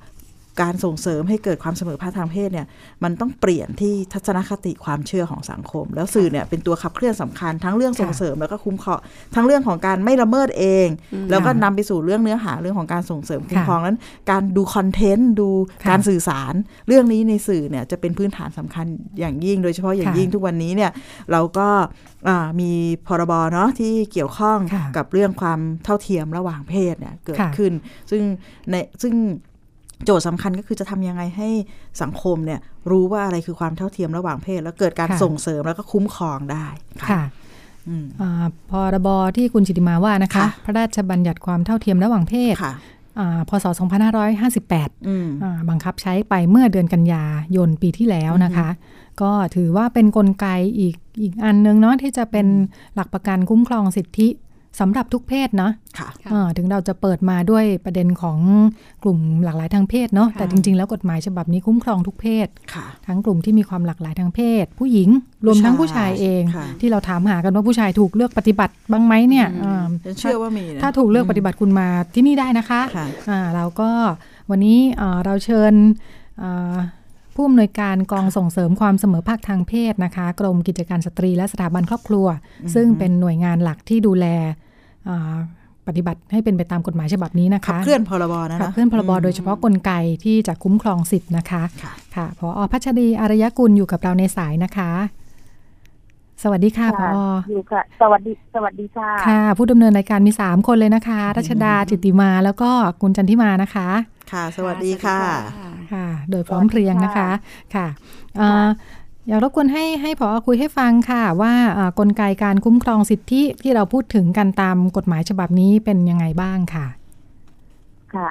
[0.63, 2.67] การส่งเสริมให้เกิดความเสมอภาคทางเพศเนี่ย
[3.05, 9.01] มันต้องเปลี่ยนที่ทัศนคติความเชื่อของสังคม แล้วสื่อเนี่ยเป็นตัวขับเคลื่อนสำคัญทั้งเรื่องส่งเสริมแล้วก็คุ้มครอง
[9.35, 10.89] ทั้งเรื่องของการไม่ละเมิดเอง
[11.31, 13.99] แล้วก็นำไปสู่เรื่องเนื้อหาเรื่องของการส่งเสริมคุ้มครองนั้น
[14.31, 15.49] การดูคอนเทนต์ดู
[15.91, 16.55] การสื่อสาร
[16.89, 18.87] เรื่องนี้ในสื่อเนี่ยจะเป็นพื้นฐานสำคัญ
[19.21, 20.91] อย่างยิ่ง โดยเฉพาะอย่างค่ะยิ่งทุกวันนี้เนี่ย
[21.33, 21.69] เราก็
[22.29, 22.73] อ่ามี
[23.07, 27.73] พรบเนาะที่เกี่ยวข้องค่ะกับเรื่องความเท่าเทียมระหว่างเพศเนี่ยเกิดค่ะขึ้น
[28.11, 28.23] ซึ่ง
[28.71, 29.15] ในซึ่ง
[30.05, 31.49] โจทย์สำคัญก็คือจะทำยังไงให้
[32.03, 36.67] สังคมเนี่ยรู้ว่าอะไรคือความเท่าเทียมระหว่างเพศ แล้วเกิดการค่ะส่งเสริมแล้วก็คุ้มครองได้
[37.11, 37.23] ค่ะ
[37.89, 42.75] อืมอ่าพรบที่คุณจิติมาว่านะคะค่ะพระราชบัญญัติความเท่าเทียมระหว่างเพศค่ะ
[43.19, 43.67] อ่าพศ
[44.37, 47.25] 2558อืมอ่าบังคับใช้ไปเมื่อเดือนกันยา
[47.57, 48.69] ยนปีที่แล้วนะคะ
[49.23, 50.47] ก็ถือว่าเป็นนกลไก
[50.79, 52.47] อีกอีกอันนึงเนาะที่จะเป็น
[52.95, 54.29] หลักประกันคุ้มครองสิทธิ
[54.81, 58.39] สำหรับทุกเพศเนาะค่ะอ่าถึงเราจะเปิดมาด้วยประเด็นของ
[59.03, 65.09] กลุ่มหลากหลายทางเพศเนาะแต่จริง ๆ แล้วกฎหมายฉบับนี้คุ้มครองทุกเพศค่ะทั้งกลุ่มที่มีความหลากหลายทางเพศ ผู้หญิง
[65.47, 73.91] รวมทั้งผู้ชายเองค่ะที่เราถามหากันว่าผู้ชายถูกเลือกปฏิบัติบ้างไหมเนี่ยอ่าฉันเชื่อว่ามีนะถ้าถูกเลือกปฏิบัติคุณมาที่นี่ได้นะคะค่ะอ่าเราก็
[74.51, 75.73] วันนี้อ่าเราเชิญ
[76.43, 76.77] อ่า
[77.35, 82.27] ผู้อำนวยการกองส่งเสริมความเสมอภาคทางเพศนะคะ กรมกิจการสตรีและสถาบันครอบครัว
[82.75, 84.66] ซึ่งเป็นหน่วยงานหลักที่ดูแลอ่า
[85.87, 89.93] ปฏิบัติให้เป็นไปตามกฎหมายฉบับนี้นะคะขับเคลื่อนพรบนะขับนะเคลื่อนพรบโดยเฉพาะกลไก
[90.25, 91.63] ที่จะคุ้มครองสิทธิ์นะคะ
[92.17, 94.91] ค่ะพอพัชรีอารยกุลอยู่กับเราในสายนะคะ
[96.43, 97.09] สวัสดีค่ะพอ
[97.51, 102.71] อยู่ค่ะ สวัสดี สวัสดีค่ะ ค่ะ ผู้ดำเนินรายการมี3คนเลยนะคะ รัชดาจิตติมาแล้วก็
[103.03, 103.89] คุณจันทิมานะคะ
[104.33, 105.19] ค่ะ สวัสดีค่ะ
[105.93, 107.29] ค่ะ โดยพร้อมเพรียงนะคะ
[107.75, 107.87] ค่ะ
[108.37, 116.87] เอ่ออยากรบกวนให้ให้พอคุยให้ฟังค่ะ ว่าเอ่อกลไกการคุ้มครองสิทธิที่เราพูดถึงกันตามกฎหมายฉบับนี้เป็นยังไงบ้างค่ะ
[118.15, 118.29] ค่ะ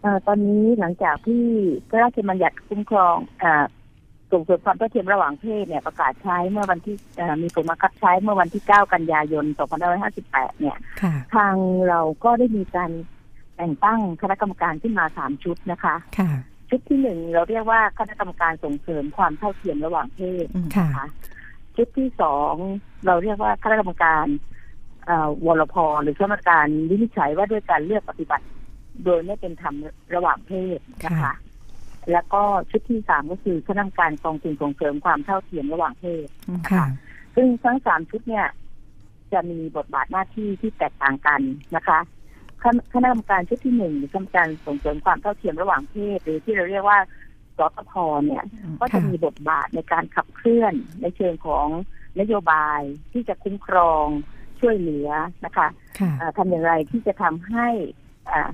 [0.00, 1.44] เอ่อตอนนี้หลังจากที่
[1.88, 3.64] พระราชบัญญัติคุ้มครองเอ่อ
[4.32, 9.44] ส่งเสริมความเท่าเทียมระหว่างเพศเนี่ยประกาศใช้เมื่อวันที่เอ่อมีผลบังคับใช้เมื่อวันที่ 9 กันยายน
[10.02, 11.54] 2558 เนี่ยค่ะทาง
[11.88, 12.90] เราก็ได้มีการ
[13.56, 16.30] แต่งตั้งคณะกรรมการขึ้นมาสามชุดนะคะค่ะ
[16.68, 20.46] ชุดที่หนึ่งเราเรียกว่าคณะกรรมการส่งเสริมความเท่าเทียมระหว่างเพศ
[20.76, 21.08] ค่ะน
[21.76, 22.54] ชุดที่สอง
[23.06, 24.26] เราเรียกว่าคณะกรรมการ
[25.06, 28.44] เอ่อวรพหรือคณะกรรมการวินิจฉัยว่าด้วยการเลือกปฏิบัติ
[29.04, 29.74] โดยไม่เป็นธรรม
[30.16, 31.34] ระหว่างเพศนะคะ
[32.12, 36.26] แล้วก็ชุดที่สามก็คือคณะกรรมการกองทุนส่งเสริมความเท่าเทียมระหว่างเพศ
[36.70, 36.84] ค่ะ
[37.34, 38.46] ซึ่งทั้งสามชุดเนี่ย
[39.32, 41.40] จะมีบทบาทหน้าที่ที่แตกต่างกัน
[41.76, 41.98] นะคะ
[42.62, 46.98] คณคณะกรรมการชุดที่หนึ่งหรือคณะกรรมการส่งเสริมความเท่าเทียมระหว่างเพศ หรือที่เราเรียกว่า
[47.56, 47.92] สตพ
[48.26, 48.44] เนี่ย
[48.80, 51.66] ก็จะมีบทบาทในการขับเคลื่อนในเชิงของ
[52.20, 52.80] นโยบาย
[53.12, 54.06] ที่จะคุ้มครอง
[54.60, 55.08] ช่วยเหลือ
[55.44, 57.68] นะคะค่ะเอ่อทำอย่างไรที่จะทำให้
[58.30, 58.50] อ่า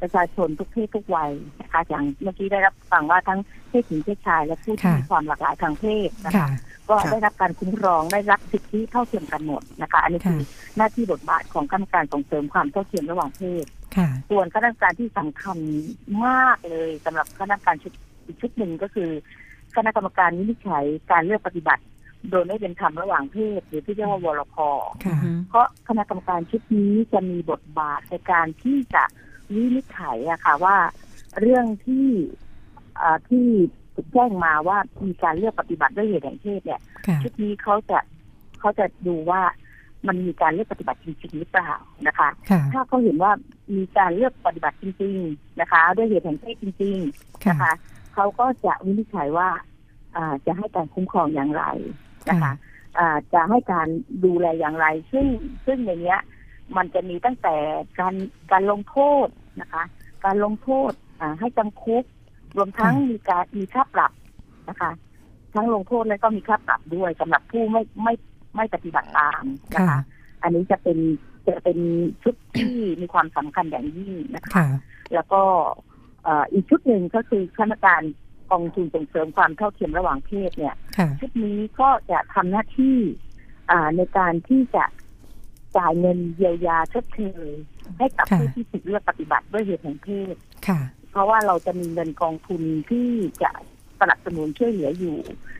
[0.00, 6.58] ประชาชนทุกเพศทุกวัยนะคะอย่างเมื่อกี้ได้รับฟังว่าทั้งเพศหญิงเพศชาย และผู้ที่ค่ะมีความหลากหลายทางเพศนะค่ะคะ
[6.90, 10.40] ก็ได้รับการคุ้มครองได้รับสิทธิเท่าเทียมกันหมดนะคะ อันนี้คือ
[10.76, 13.64] หน้าที่บทบาทของคณะกรรมการส่งเสริมความเท่าเทียมระหว่างเพศ
[13.96, 15.58] ค่ะส่วนคณะกรรมการที่สำคัญ
[16.26, 17.92] มากเลยสำหรับคณะกรรมการชุด
[18.26, 19.10] อีกชุดหนึ่งก็คือ
[19.76, 21.82] คณะกรรมการวินิจฉัยการเลือกปฏิบัติ
[22.30, 24.56] โดยไม่เป็นธรรมระหว่างเพศ หรือที่เรียกว่าวรพ
[25.04, 25.18] ค่ะ
[25.48, 29.04] เพราะคณะกรรมการชุดนี้จะมีบทบาทในการที่จะ
[29.54, 30.76] วินิจฉัยอะค่ะว่า
[31.40, 32.08] เรื่องที่
[33.00, 33.46] อ่าที่
[34.12, 37.98] แจ้งมาว่ามีการเลือกปฏิบัติด้วยเหตุแห่งเพศเนี่ยค่ะชุดนี้เขาจะ
[38.60, 39.42] เขาจะดูว่า
[40.06, 41.72] มันมีการเลือกปฏิบัติจริงๆหรือเปล่า
[42.06, 43.32] นะคะค่ะถ้าเขาเห็นว่า
[43.76, 47.72] มีการเลือกปฏิบัติจริง ๆนะคะ ด้วยเหตุแห่งเพศจริง ๆนะคะ
[48.14, 49.48] เขาก็จะวินิจฉัยว่า
[50.16, 51.64] อ่าจะให้การคุ้มครองอย่างไร
[52.28, 52.52] นะคะ
[52.98, 53.88] อ่าจะให้การ
[54.24, 55.26] ดูแลอย่างไร ซึ่ง
[55.66, 56.20] ซึ่งในเนี้ย
[56.76, 57.56] มันจะมีตั้งแต่
[58.00, 58.14] การ
[58.52, 59.28] การลงโทษ
[59.60, 59.84] นะคะ
[60.24, 62.04] การลงโทษอ่าให้จำคุก
[62.56, 64.12] รวมทั้งมีการมีค่าปรับ
[64.68, 64.90] นะคะ
[65.54, 68.14] ทั้งลงโทษแล้วก็มีค่าปรับด้วยสำหรับผู้ไม่ไม่
[68.56, 69.44] ไม่ปฏิบัติตาม
[69.74, 70.00] นะคะ
[70.42, 70.98] อันนี้จะเป็น
[71.46, 71.78] จะเป็น
[72.22, 74.66] ชุดที่มีความสำคัญอย่างยิ่งนะคะค่ะ
[75.14, 75.42] แล้วก็
[76.24, 78.02] เอ่ออีกชุดหนึ่งก็คือคณะกรรมการ
[78.50, 82.98] กองทุนส่งเสริมความเท่าเทียมระหว่างเพศเนี่ยค่ะชุดนี้ก็จะทำหน้าที่
[83.70, 84.84] อ่าในการที่จะ
[85.76, 87.50] จ่ายเงินเยียวยาชดเชย
[87.98, 90.34] ให้กับค่ะผู้ที่ถูกเลือกปฏิบัติด้วยเหตุแห่งเพศ
[90.68, 93.08] ค่ะเพราะว่าเราจะมีเงินกองทุนที่
[93.42, 93.50] จะ
[94.00, 95.18] สนับสนุนช่วยเหลืออยู่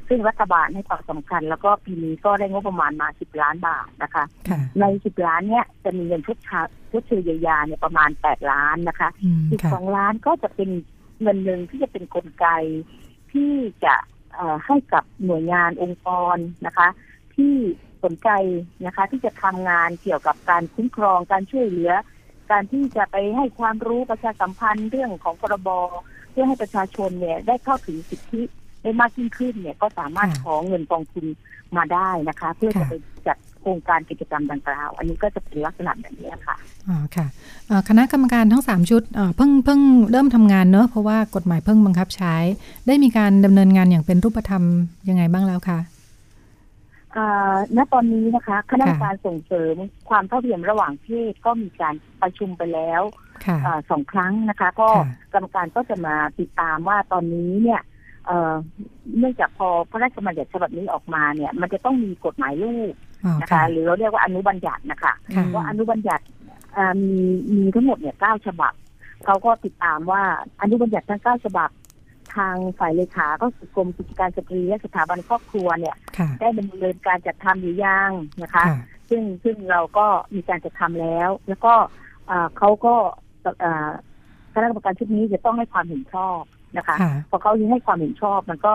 [0.08, 4.24] ซึ่งรัฐบาลให้ความสำคัญ แล้วก็ปีนี้ก็ได้งบประมาณมาสิบล้านบาทนะคะ
[4.80, 10.70] ในสิบล้านเนี้ยจะมีเงินชดเชยชดเชยเยียวยาเนี่ยประมาณแปดล้านนะคะอืมอีกค่ะสองล้านก็จะเป็น
[11.22, 12.46] เงินหนึ่งที่จะเป็นกลไก
[13.32, 13.52] ที่
[13.84, 13.94] จะ
[14.34, 16.36] เอ่อให้กับหน่วยงานองค์กร
[16.66, 16.88] นะคะ
[17.34, 17.54] ที่
[18.04, 18.28] สนใจ
[18.86, 21.92] นะคะ ที่จะทำงานเกี่ยวกับการคุ้มครองการช่วยเหลือ
[22.50, 25.68] การที่จะไปให้ความรู้ประชาสัมพันธ์เรื่องของพรบ
[26.30, 28.42] เพื่อให้ประชาชนเนี่ยได้เข้าถึงสิทธิ
[28.82, 31.26] ได้มากยิ่งขึ้นเนี่ยก็สามารถขอเงินกองทุน
[31.76, 32.94] มาได้นะคะ เพื่อจะไป
[33.26, 36.56] จัดโครงการกิจกรรมดังกล่าว อันนี้ก็จะเป็นลักษณะแบบนี้ค่ะ
[36.88, 37.26] อ๋อค่ะ
[37.66, 39.80] เอ่อคณะกรรมการทั้ง 3 ชุดเอ่อเพิ่งเพิ่ง
[40.10, 42.34] เริ่มทำงานเนอะเพราะว่ากฎหมายเพิ่งบังคับใช้
[42.86, 44.62] ได้มีการดำเนินงานอย่างเป็นรูปธรรม
[45.08, 45.95] ยังไงบ้างแล้วคะอ่า
[47.76, 49.76] ณตอนนี้นะคะคณะกรรมการส่งเสริม
[50.08, 53.02] ความเท่าเทียมระหว่างเพศก็มีการประชุมไปแล้ว
[53.44, 54.88] ค่ะอาสองครั้งนะคะ ก็
[55.34, 57.80] กรรมการก็จะมาติดตามว่าตอนนี้เนี่ย
[58.26, 58.54] เอ่อ
[59.18, 62.92] เนื่องจากพอพระราชบัญญัติฉบับนี้ออกมาเนี่ย มันจะต้องมีกฎหมายลูก
[63.24, 66.24] อ๋อนะคะค่ะหรือเราเรียกว่าอนุบัญญัตินะคะค่ะว่าอนุบัญญัติ
[66.76, 67.18] อ่ามี
[67.56, 68.72] มีทั้งหมดเนี่ยเก้าฉบับ
[69.24, 70.22] เขาก็ติดตามว่า
[70.60, 71.70] อนุบัญญัติทั้งเก้าฉบับ
[72.36, 78.10] ทางฝ่ายเลขาก็คือกรมกิจการสตรีและสถาบันครอบครัวเนี่ย ค่ะ ได้ดำเนินการจัดทำหรือยัง
[78.42, 78.78] นะคะ ค่ะ
[79.10, 81.74] ซึ่งซึ่งเราก็มีการจัดทำแล้ว แล้วก็
[82.30, 82.94] อ่าเขาก็
[83.64, 83.90] อ่า
[84.54, 86.40] คณะกรรมการชุดนี้จะต้องให้ความเห็นชอบ
[86.76, 88.74] นะคะ ค่ะ พอเขาให้ความเห็นชอบมันก็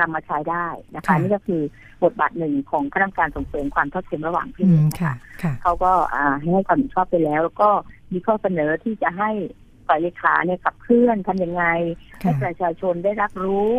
[0.00, 1.62] นำมาใช้ได้นะคะ ค่ะ นี่ก็คือ
[2.02, 5.12] บทบาทหนึ่งของคณะกรรมการส่งเสริมความเท่าเทียมระหว่างเพอืศมนะคะค่ะ
[5.42, 7.68] ค่ะ เขาก็อ่าให้ความเห็นชอบไปแล้ว แล้วก็
[8.12, 9.30] มีข้อเสนอที่จะให้
[9.86, 11.64] ฝ่ายเลขาเนี่ยขับเคลื่อนทำยังไง
[12.12, 13.70] ค่ะให้ประชาชนได้รับรู้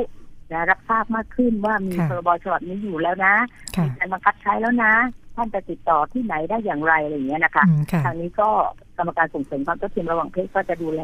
[0.53, 3.35] นะรับทราบมากขึ้นว่ามีค่ะพรบฉบับนี้อยู่แล้วนะ
[3.75, 4.93] ค่ะมีการบังคับใช้แล้วนะ
[5.35, 8.49] ท่านจะติดต่อที่ไหนได้อย่างไรอะไรอย่างเงี้ยนะคะอืมค่ะทางนี้ก็
[8.97, 11.01] กรรมการส่งเสริมความเท่าเทียมระหว่างเพศก็จะดูแล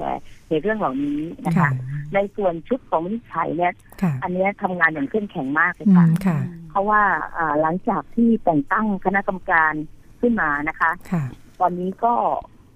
[0.50, 1.70] ในเรื่องเหล่านี้นะคะค่ะ
[2.14, 6.38] ในส่วนชุดของวินิจฉัยเนี่ยค่ะอันเนี้ยทำงานอย่างเข้มแข็งมากเลยอืค่ะมค่ะ
[6.70, 7.02] เพราะว่า
[7.38, 9.74] อ่าหลังจากที่แต่งตั้งคณะกรรมการ
[10.22, 11.24] ขึ้นมานะคะค่ะ
[11.60, 12.14] ตอนนี้ก็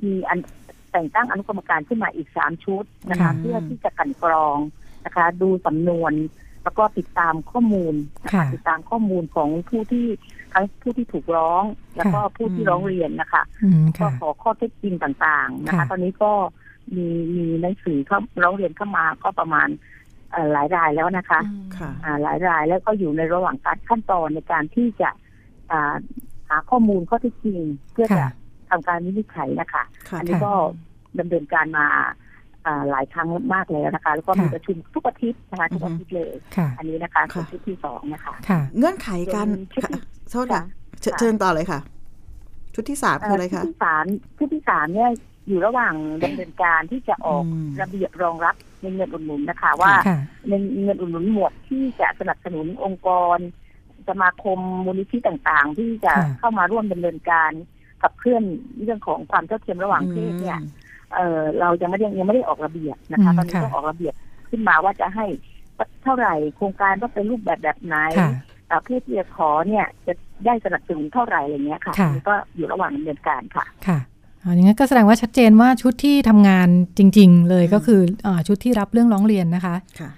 [0.03, 0.39] มีอัน
[0.93, 4.57] แต่งตั้งอนุกรรมการขึ้นมาอีกสามชุดนะคะค่ะเพื่อที่จะกลันกรอง
[5.05, 6.13] นะคะ ดูสำนวน
[6.63, 10.07] แล้วก็ติดตามข้อมูลนะคะค่ะติดตามข้อมูลของผู้ที่
[10.53, 11.63] ทั้งผู้ที่ถูกร้อง
[11.97, 16.31] แล้วก็ค่ะผู้ที่ร้องเรียนนะคะอืมก็ค่ะขอข้อเท็จจริงต่างๆ นะคะค่ะตอนนี้ก็
[16.95, 19.69] มีมีหนังสือเข้าร้องเรียนเข้ามาก็ประมาณ
[20.31, 21.39] เอ่อหลายรายแล้วนะคะ
[21.77, 25.09] ค่ะอ่าหลายรายแล้วก็อยู่ในระหว่างการขั้นตอนในการที่จะ
[25.71, 25.95] อ่า
[26.49, 27.61] หาข้อมูลข้อเท็จจริง
[27.93, 28.31] เพื่อจะค่ะ
[28.73, 30.53] ทำการวินิจฉัยนะคะค่ะอันนี้ก็
[31.19, 31.87] ดำเนินการมา
[32.65, 40.01] อ่าหลายครั้งมากแล้วนะคะ แล้วก็มีค่ะประชุมทุกอาทิตย์นะคะทุกอาทิตย์เลยค่ะอันนี้นะคะค่ะคือชุดที่สองนะคะค่ะเงื่อนไขการชุดค่ะที่
[40.31, 40.63] โทษค่ะค่ะ
[41.01, 41.79] เชิญเชิญต่อเลยค่ะ
[42.75, 44.03] ชุดที่สามคืออะไรชุดคะที่สาม
[44.37, 45.11] ชุดที่สามเนี่ย
[45.47, 45.93] อยู่ระหว่าง
[46.23, 50.19] ดำเนินการที่จะออกอืมระเบียบรองรับในเงินอุดหนุนนะคะ ว่าค่ะ
[50.49, 50.53] ใน
[50.83, 53.37] เงินอุดหนุนหมวดที่จะสนับสนุนองค์กร
[54.09, 57.51] สมาคมมูลนิธิต่างๆ ที่จะค่ะเข้ามาร่วมดำเนินการ
[58.03, 58.43] กับเคลื่อน
[58.83, 60.59] เรื่องของความเท่าเทียมระหว่างเพศเนี่ย
[61.13, 64.13] เออเรายังไม่ได้ยังไม่ได้ออกระเบียบนะคะอืมตอนนี้ค่ะต้องออกระเบียบ
[64.49, 65.25] ขึ้นมาว่าจะให้
[66.03, 68.31] เท่าไหร่โครงการต้องเป็นรูปแบบแบบไหนค่ะ
[68.67, 70.13] เอ่อผู้ที่จะขอเนี่ยจะ
[70.45, 73.99] ได้สนับสนุนเท่าไหร่อะไรเงี้ยค่ะค่ะอันนี้ก็อยู่ระหว่างดำเนินการค่ะค่ะ
[74.43, 80.09] อ่าอย่างนั้นก็แสดงว่าชัดเจนว่าชุดที่ทำงานจริง ๆ เลยก็คืออาชุดที่รับเรื่องร้องเรียนนะคะค่ะ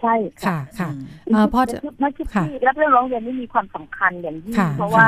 [0.00, 0.14] ใช่
[0.46, 0.90] ค่ะค่ะ
[1.32, 5.06] เอ่อพอจะนักที่ค่ะที่รับเรื่องร้องเรียนนี่มีความสำคัญอย่างยิ่งค่ะเพราะว่า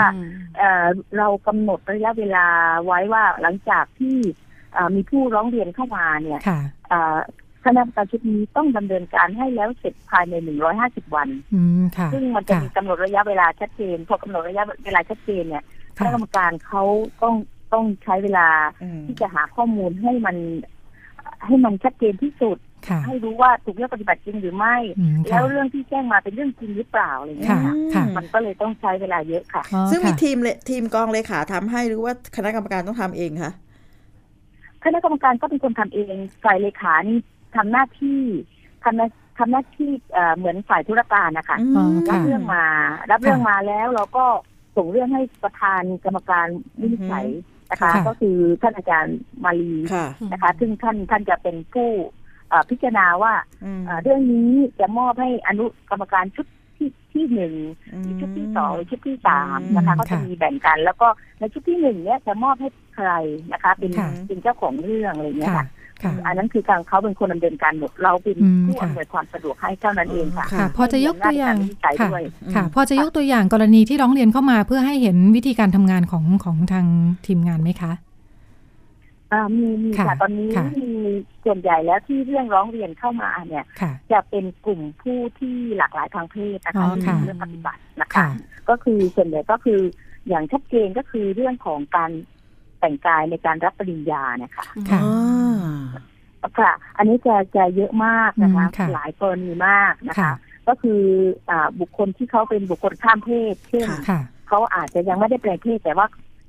[0.58, 0.86] เอ่อ
[1.18, 2.46] เรากำหนดระยะเวลา
[2.84, 4.16] ไว้ว่าหลังจากที่
[4.74, 7.18] เอ่อมีผู้ร้องเรียนเข้ามาเนี่ยค่ะเอ่อ
[7.64, 10.34] คณะกรรมการชุดนี้ต้องดำเนินการให้แล้วเสร็จภายใน
[10.74, 15.64] 150 วันอืมค่ะซึ่งมันจะค่ะมีกำหนดระยะเวลาชัดเจน พอกำหนดระยะเวลาชัดเจนเนี่ย
[15.98, 16.82] คค่ะณะกรรมการเขา
[17.22, 17.34] ต้อง
[17.72, 18.48] ต้องใช้เวลา
[18.82, 20.36] อืมที่จะหาข้อมูลให้มัน
[21.46, 22.71] ให้มันชัดเจนที่สุดค่ะ
[23.06, 33.52] ให้รู้ว่าถูกเลือกปฏิบัติจริงหรือไม่อืมแล้ค่ะวเรื่องที่แจ้งมาเป็นเรื่องจริงหรือเปล่าอะไรอย่างเงี้ยค่ะค่ะค่ะมันก็เลยต้องใช้เวลาเยอะค่ะอ๋อซึ่งมีค่ะทีมเลทีมกองเลขาทำให้หรือว่าคณะกรรมการต้องทำเองคะ
[34.84, 36.14] คณะกรรมการก็เป็นคนทำเอง
[36.44, 37.18] ฝ่ายเลขานี่
[37.56, 38.20] ทำหน้าที่
[38.84, 39.08] ทำหน้า
[39.38, 42.64] ทำหน้าที่เอ่อเหมือนฝ่ายธุรการนะคะอ๋อรัค่ะบเรื่องมา
[43.10, 44.24] รับเรื่องค่ะมาแล้วเราก็
[44.76, 46.46] ส่งเรื่องให้ประธานกรรมการ
[46.80, 47.26] วินิจฉัย
[47.70, 52.21] นะคะค่ะก็คือท่านอาจารย์มาลีค่ะนะคะ ซึ่งท่านท่านจะเป็นผู้เอ่อ
[52.70, 53.32] พิจารณาว่า
[53.64, 54.50] อืมเอ่อเรื่องนี้
[54.80, 56.46] จะมอบให้อนุกรรมการชุด
[56.76, 57.54] ที่ที่หนึ่ง
[57.92, 63.10] อืมชุดที่สองหรือชุดที่สามอืมนะคะก็จะค่ะมีแบ่งกัน แล้วก็ในชุดที่หนึ่งเนี่ยจะมอบให้ใคร
[63.52, 65.66] นะคะ เป็นค่ะเป็นเจ้าของเรื่องอะไรอย่างเงี้ยค่ะ
[66.02, 72.24] ค่ะค่ะอันนั้นคือการเขาเป็นคนดำเนินการหมดเราเป็นอืมผู้ค่ะอำนวยความสะดวกให้เท่านั้นเองค่ะค่ะพอจะยกตัวอย่างให้มีอำนาจในการวินิจฉัยค่ะด้วย
[72.54, 76.86] ค่ะอืมพอจะยกตัวอย่างกรณีที่ร้องเรียนเข้ามาเพื่อให้เห็นวิธีการทำงานของของทาง
[77.26, 78.11] ทีมงานไหมคะอ่า
[79.58, 80.90] มีมีค่ะค่ะ ตอนนี้ค่ะ มี
[81.44, 88.28] ส่วนใหญ่แล้วที่เรื่องร้องเรียนเข้ามาเนี่ย ค่ะ จะเป็นกลุ่มผู้ที่หลากหลายทางเพศนะอ๋คะอที่ค่ะเรื่องปฏิบัตินะคะ ค่ะ
[88.68, 89.80] ก็คือส่วนใหญ่ก็คือ
[90.28, 92.10] อย่างชัดเจนก็คือเรื่องของการ
[92.80, 95.00] แต่งกายในการรับปริญญาเนี่ยค่ะ ค่ะ
[96.58, 100.32] ค่ะ อันนี้จะจะเยอะมากนะคะ อืมค่ะหลายกรณีมากนะคะค่ะ
[100.68, 101.02] ก็คือ
[101.50, 106.06] อ่าบุคคลที่เขาเป็นบุคคลข้ามเพศเช่นค่ะเขาอาจจะยังไม่ได้แปลงเพศแต่ว่า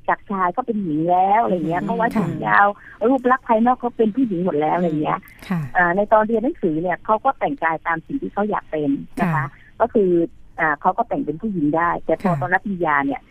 [0.10, 2.68] จากชายก็เป็นหญิงแล้วอะไรเงี้ยอืมเขาไว้ค่ะผมยาว
[3.10, 8.90] รูปลักษณ์ภายนอกเขาเป็นผู้หญิงหมดแล้วอะไรเงี้ยค่ะอ่าในตอนเรียนหนังสือเนี่ยเขาก็แต่งกายตามสิ่งที่เขาอยากเป็น
[9.20, 9.46] นะคะค่ะ
[9.82, 10.12] ก็คือ
[10.60, 13.22] อ่าเขาก็แต่งเป็นผู้หญิงได้ แต่พอค่ะตอนรับปริญญาเนี่ย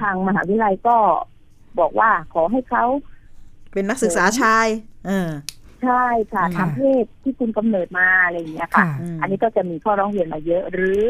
[0.00, 0.96] ทางมหาวิทยาลัยก็
[1.80, 2.84] บอกว่าขอให้เขา
[3.72, 4.66] เป็นนักศึกษาชาย
[5.06, 5.30] เออ
[5.82, 8.86] ใช่ค่ะค่ะทางเพศที่คุณกำเนิดมาอะไรอย่างเงี้ยค่ะค่ะ
[9.20, 11.00] อันนี้ก็จะมีข้อร้องเรียนมาเยอะหรือ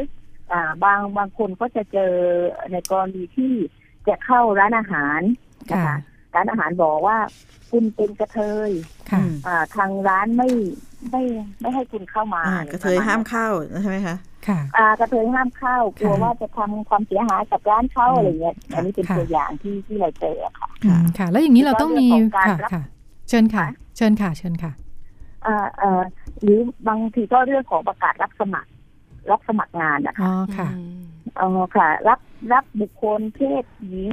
[0.53, 2.13] อ่า บางบางคนก็จะเจอ
[2.73, 3.53] ในกรณีที่
[4.09, 5.21] จะเข้าร้านอาหาร
[5.71, 5.97] นะค่ะคะ
[6.35, 7.19] ร้านอาหารบอกว่า
[7.71, 8.71] คุณเป็นกระเทย
[9.11, 10.49] ค่ะอ่าทางร้านไม่
[11.11, 11.23] ไม่
[11.61, 13.47] ไม่ให้คุณเข้ามาอ่าอไกระเทยห้ามเข้า
[13.83, 14.17] ใช่ไหมคะ
[14.49, 22.83] ค่ะอ่ากระเทยห้ามเข้ากลัวค่ะว่าจะทำความเสียหายกับร้านเขาอะไรเงี้ยค่ะอันนี้เป็นค่ะตัวอย่างที่ที่เราเจอค่ะอืมค่ะ แล้วอย่างนี้เราต้องมีแล้วเรื่องของการค่ะรับค่ะ
[23.29, 23.65] เชิญค่ะ
[23.97, 24.73] เชิญค่ะ เชิญค่ะ
[25.47, 26.03] อ่าเอ่อ
[26.43, 28.71] หรือบางทีก็เรื่องของประกาศรับสมัคร
[29.31, 32.21] รับสมัครงานนะคะอ๋อค่ะเออค่ะ รับ
[32.53, 34.13] รับบุคคลเพศหญิง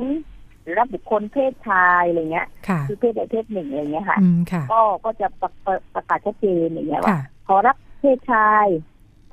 [0.62, 8.68] หรือรับบุคคลเพศชายอะไรเงี้ยค่ะคือเพศใดเพศหนึ่งอะไรเงี้ยค่ะอืมค่ะก็ก็จะประประประกาศชัดเจนอย่างเงี้ยว่าค่ะขอรับเพศชาย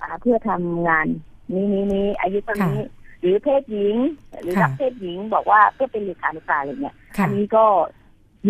[0.01, 1.07] อ่าเพื่อทำงาน
[1.53, 2.80] นี้นี้นี้อายุเท่านี้
[3.20, 3.97] หรือเพศหญิง
[4.43, 7.64] หรือค่ะรับเพศหญิงบอกว่าเพื่อเป็นเลขานุการอะไรเงี้ยค่ะอันี้ก็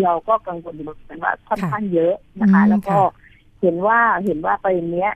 [0.04, 3.20] เราก็กังวลอยู่เหมือนกันว่าค่อนค่ะข้างเยอะนะคะอืมแล้วก็ค่ะ
[3.60, 5.12] เห็นว่าเห็นว่าประเด็นเนี้ย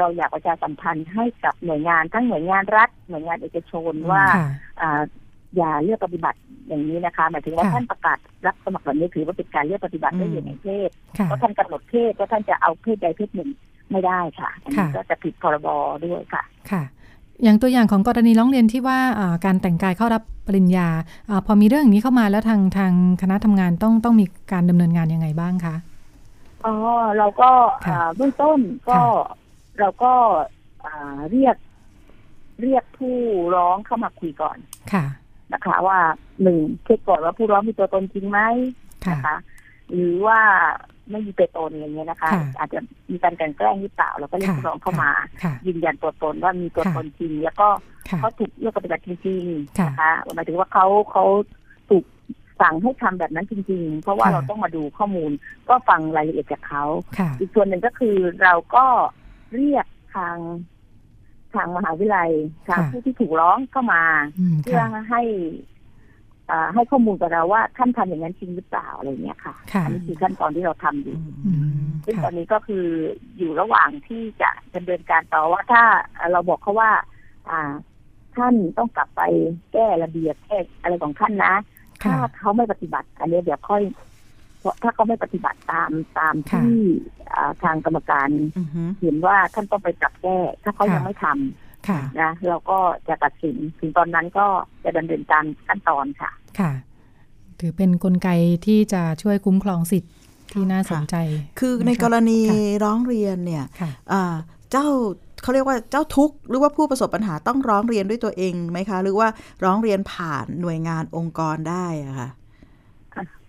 [0.00, 4.46] เราอยากประชาสัมพันธ์ให้กับหน่วยงานทั้งหน่วยงานรัฐ หน่วยงานเอกชนว่าค่ะ
[4.82, 5.00] อ่า
[5.56, 13.50] อย่าเลือกปฏิบัติอย่างนี้นะคะ หมายถึงว่าค่ะท่านประกาศรับสมัครแบบนี้ถือว่าเป็นการเลือกปฏิบัติด้วยเหตุแห่งเพศค่ะเพราะท่านกำหนดเพศว่าท่านจะเอาเพศใดเพศหนึ่ง
[13.90, 15.68] ไม่ได้ค่ะอันนี้ค่ะก็จะผิดพรบ
[16.04, 16.82] ด้วยค่ะค่ะ
[17.42, 20.88] อย่างตัวอย่างของกรณีร้องเรียนที่ว่าอ่าการแต่งกายเข้ารับปริญญา
[21.30, 25.74] อาพอมีเรื่องอย่างนี้เข้ามาแล้วทางทางคณะทำงานต้องต้องมีการดำเนินงานยังไงบ้างคะ
[26.64, 26.74] อ๋อ
[27.18, 27.50] เราก็
[27.86, 28.58] ค่ะอ่าเบื้องต้น
[28.88, 29.40] ก็ค่ะ
[29.82, 30.12] เราก็
[30.84, 31.56] อ่าเรียก
[32.62, 33.16] เรียกผู้
[33.56, 34.58] ร้องเข้ามาคุยก่อน
[34.92, 35.04] ค่ะ
[35.52, 35.98] นะคะ ว่า
[36.42, 38.40] หนึ่งเช็คก่อนว่าผู้ร้องมีตัวตนจริงไหม
[39.06, 39.36] ค่ะนะคะ
[39.92, 40.40] หรือว่า
[41.10, 42.80] ไม่มีตัวตนอย่างเงี้ยนะคะค่ะอาจจะ
[43.12, 45.10] มีการกลันแกล้งหรือเปล่าเราก็เรียกค่ะผู้ร้องเข้ามา
[45.42, 47.68] ค่ะยืนยันตัวตนว่ามีตัวค่ะตนจริง แล้วก็
[48.08, 51.24] ค่ะเขาถูกเลือกปฏิบัติจริงๆค่ะนะคะหมายถึงว่าเขาเขา
[51.90, 52.04] ถูก
[52.60, 55.30] สั่งให้ทำแบบนั้นจริง ๆ เพราะว่าค่ะเราต้องมาดูข้อมูล
[55.68, 56.84] ก็ฟังรายละเอียดจากเขา
[57.18, 58.84] ค่ะอีกส่วนหนึ่งก็คือเราก็
[59.54, 60.36] เรียกทาง
[61.54, 62.30] ทางมหาวิทยาลัย
[62.68, 64.02] ทางค่ะผู้ที่ถูกร้องเข้ามา
[64.38, 65.22] อืมเพื่อค่ะให้
[66.50, 71.52] อ่าให้ข้อมูลกับเราว่าท่านทำอย่างนั้นจริงหรือเปล่าอะไรเงี้ยค่ะค่ะอันี้คือขั้นตอนที่เราทำอยู่อื
[71.86, 72.86] มซึ่งตค่ะอนนี้ก็คือ
[73.38, 75.82] อยู่ระหว่างที่จะดำเนินการต่อว่าถ้า
[76.32, 76.90] เราบอกเขาว่า
[77.50, 77.72] อ่า
[78.36, 79.22] ท่านต้องกลับไป
[79.72, 81.54] แก้ระเบียบแก้อะไรของท่านนะ
[82.02, 83.82] ถ้าค่ะเขาไม่ปฏิบัติ อันนี้เดี๋ยวค่อย
[84.62, 86.80] เพราะถ้าเขาไม่ปฏิบัติตามตามค่ะที่
[87.34, 94.46] อ่าทางกรรมการอือฮึเห็นว่าท่านต้องไปปรับแก้ ถ้าเขาค่ะยังไม่ทำค่ะนะเราก็จะตัดสินถึงตอนนั้นก็
[94.84, 96.72] จะดำเนินการขั้นตอนค่ะ ค่ะ
[97.60, 98.28] ถือเป็นนกลไก
[98.66, 100.12] ที่จะช่วยคุ้มครองสิทธิ์
[100.52, 101.16] ที่น่าสนใจ
[101.58, 104.34] คือในกรณีค่ะร้องเรียนเนี่ยค่ะอ่า
[104.70, 104.86] เจ้า
[105.42, 109.28] เขาเรียกว่าเจ้าทุกข์หรือว่าผู้ประสบปัญหาต้องร้องเรียนด้วยตัวเองไหมคะ หรือว่า
[109.64, 112.28] ร้องเรียนผ่านหน่วยงานองค์กรได้อะค่ะ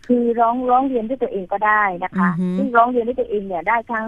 [0.07, 4.07] คือร้องร้องเรียนด้วยตัวเองก็ได้นะคะอือฮึซึ่งร้องเรียนด้วยตัวเองเนี่ยได้ทั้ง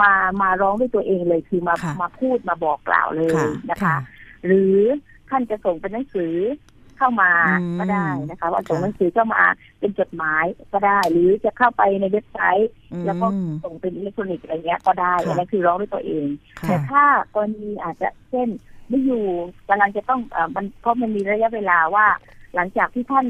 [0.00, 0.12] มา
[0.42, 3.96] มาร้องด้วยตัวเองเลยคือมาค่ะมาพูดมาบอกกล่าวเลยค่ะนะคะ
[4.46, 4.76] หรือ
[5.30, 6.34] ท่านจะส่งเป็นหนังสือ
[6.98, 9.42] เข้ามาอืมก็ได้นะคะ ว่าส่งค่ะหนังสือเข้ามา
[9.78, 13.26] เป็นจดหมายก็ได้ หรือจะเข้าไปในเว็บไซต์อืมแล้วก็
[13.64, 16.26] ส่งเป็นอิเล็กทรอนิกส์อะไรเงี้ยก็ได้ค่ะอันนั้นคือร้องด้วยตัวเอง
[16.60, 17.04] ค่ะแต่ถ้า
[17.34, 18.48] กรณีอาจจะเช่น
[18.88, 19.24] ไม่อยู่
[19.68, 22.06] กำลังจะต้องเอ่อมันเพราะมันมีระยะเวลาว่า
[22.54, 23.26] หลังจากที่ท่าน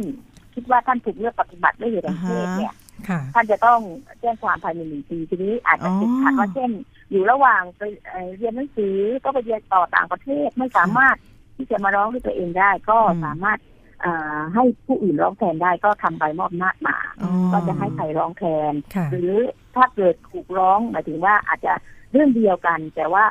[0.54, 2.74] คิดว่าท่านถูกเลือกปฏิบัติด้วยเหตุแห่งเพศเนี่ย
[3.08, 3.80] ค่ะท่านจะต้อง
[4.20, 6.70] แจ้งความภายในหนึ่งปีทีนี้อาจจะติดขัดอ๋อว่าเช่น
[7.10, 11.16] อยู่ระหว่างไปเอ่อเรียนหนังสือก็ไปเรียนต่อต่างประเทศไม่สามารถ
[11.56, 13.58] ที่จะมาร้องด้วยตัวเองได้ ก็อืมสามารถ
[14.00, 19.34] เอ่อให้ผู้อื่นร้องแทนได้ก็ทำใบมอบอำนาจมาอ๋อก็จะให้ใครร้องแทนค่ะหรือ
[19.76, 21.72] ถ้าเกิดถูกร้องหมายถึงว่าอาจจะ
[22.12, 23.24] เรื่องเดียวกัน แต่ว่า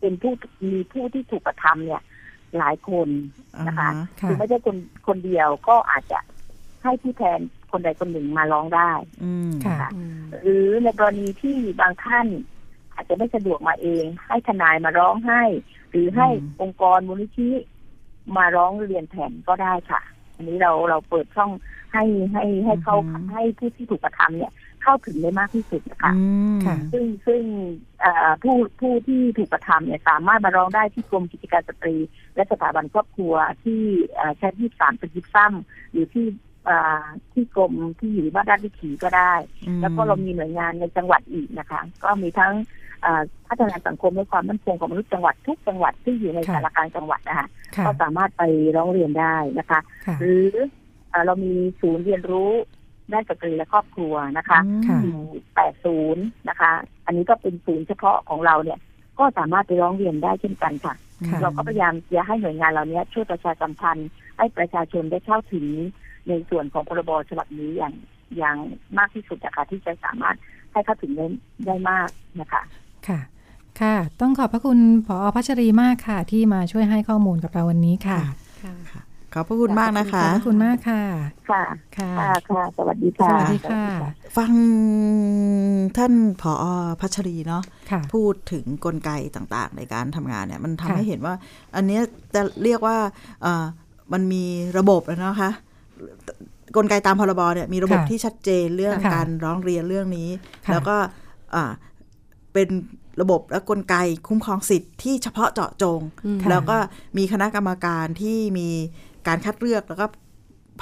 [0.00, 0.32] เป็นผู้
[0.70, 2.02] มีผู้ที่ถูกกระทำเนี่ย
[2.58, 3.08] หลายคน
[3.66, 6.18] นะคะอ่าฮะค่ะคือไม่ใช่คนคนเดียวก็อาจจะ
[6.82, 8.92] ให้ผู้แทนคนใดคนหนึ่งมาร้องได้
[9.24, 9.90] อืมค่ะค่ะ
[10.42, 12.26] หรือในกรณีที่บางท่าน
[12.94, 15.42] อาจจะไม่สะดวกมาเอง ให้ทนายมาร้องให้
[15.90, 17.50] หรือให้อืมองค์กรมูลนิธิ
[18.36, 20.00] มาร้องเรียนแทนก็ได้ค่ะ
[20.34, 21.50] อันนี้เราเราเปิดช่อง
[21.92, 22.96] ให้ให้ให้เขา
[23.32, 24.52] ให้ผู้ที่ถูกกระทำเนี่ย
[24.82, 26.12] เข้าถึงได้มากที่สุดนะคะ
[26.66, 27.42] ค่ะซึ่งซึ่ง
[28.00, 31.96] เอ่อผู้ผู้ที่ถูกกระทำเนี่ยสามารถมาร้องได้ที่กรมกิจการสตรี
[32.34, 33.82] และสถาบันครอบครัวที่
[34.14, 36.49] เอ่อชั้นยี่สามเป็นยิบซ้ำหรือที่เอ่อ
[37.32, 39.32] ที่กรมที่อยู่บ้านราชวิถีก็ได้
[39.66, 42.52] อืมแล้วก็เรามีหน่วยงานในจังหวัดอีกนะคะ ก็มีทั้ง
[43.02, 47.46] เอ่อพัฒนาสังคมและความมั่นคงของมนุษย์จังหวัดทุกจังหวัดที่อยู่ในค่ะสารกลารจังหวัดนะคะ
[47.76, 48.42] ค่ะก็สามารถไป
[48.76, 50.46] ร้องเรียนได้นะคะค่ะหรือ
[51.10, 52.50] เอ่อเรามีศูนย์เรียนรู้
[53.12, 55.20] ด้านสตรีและครอบครัวนะคะค่ะอยู่
[55.54, 56.70] แปดศูนย์นะคะ
[57.06, 58.78] อันนี้ก็เป็นศูนย์เฉพาะของเราเนี่ย
[59.18, 60.94] ก็สามารถไปร้องเรียนได้เช่นกันค่ะ
[61.28, 64.08] ค่ะเราก็พยายามจะให้หน่วยงานเหล่านี้ช่วยประชาสัมพันธ์
[64.38, 65.66] ให้ประชาชนได้เข้าถึง
[66.28, 67.94] ในส่วนของพรบฉบับนี้อย่าง
[68.38, 68.56] อย่าง
[68.98, 70.36] มากที่สุดนะคะที่จะสามารถ
[70.72, 71.26] ให้เข้าถึงได้
[71.66, 72.08] ได้มาก
[72.40, 72.62] นะคะ
[73.08, 73.20] ค่ะ
[73.80, 78.18] ค่ะ ต้องขอบพระคุณผอพัชรีมากค่ะ ที่มาช่วยให้ข้อมูลกับเราวันนี้ค่ะ
[79.34, 81.02] ขอบพระคุณมากนะคะ ขอบพระคุณมากค่ะ
[81.50, 81.62] ค่ะ
[81.98, 83.84] ค่ะ ค่ะ ค่ะ สวัสดีค่ะ สวัสดีค่ะ
[84.36, 84.52] ฟัง
[85.96, 86.12] ท่าน
[86.42, 86.64] ผอ
[87.00, 91.34] พัชรีเนาะค่ะพูดถึงกลไกต่างๆ ในการทำงานเนี่ย มันทำค่ะให้เห็นว่า
[91.76, 92.02] อันเนี้ย
[92.34, 92.96] จะเรียกว่า
[93.42, 93.64] เอ่อ
[94.12, 94.44] มันมี
[94.78, 95.52] ระบบแล้วนะคะ
[96.76, 100.28] กลไกตามพรบเนี่ยมีระบบค่ะที่ชัดเจนเรื่องค่ะการร้องเรียนเรื่องนี้
[100.66, 100.96] ค่ะแล้วก็
[101.54, 101.64] อ่า
[102.52, 102.68] เป็น
[103.20, 103.94] ระบบและกลไก
[104.28, 106.76] คุ้มครองสิทธิ์ที่เฉพาะเจาะจงอืมแล้วก็
[107.18, 108.68] มีคณะกรรมการที่มี
[109.26, 110.06] การคัดเลือกแล้วก็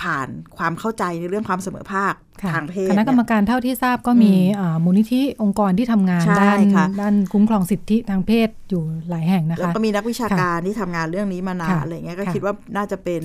[0.03, 13.22] ผ่านความเข้าใจในเรื่องความเสมอภาคค่ะทางเพศคณะกรรมการเท่าที่ทราบก็มีอ่ามูลนิธิองค์กรที่ทำงานใช่ด้านค่ะด้านคุ้มครองสิทธิทางเพศอยู่หลายแห่งนะแล้วคะก็มีนักวิชาการที่ทำงานเรื่องนี้มานานค่ะอะไรเงี้ยก็ค่ะคิดว่าน่าจะเป็น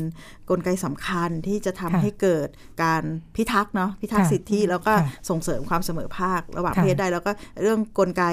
[0.49, 2.47] กลไกสำคัญที่จะทำค่ะให้เกิด
[2.83, 3.03] การ
[3.35, 8.23] พิทักษ์เนาะพิทักษ์ค่ะสิทธิแล้วก็ค่ะส่งเสริมความเสมอภาคระหว่างค่ะเพศได้ แล้วก็เรื่องกลไก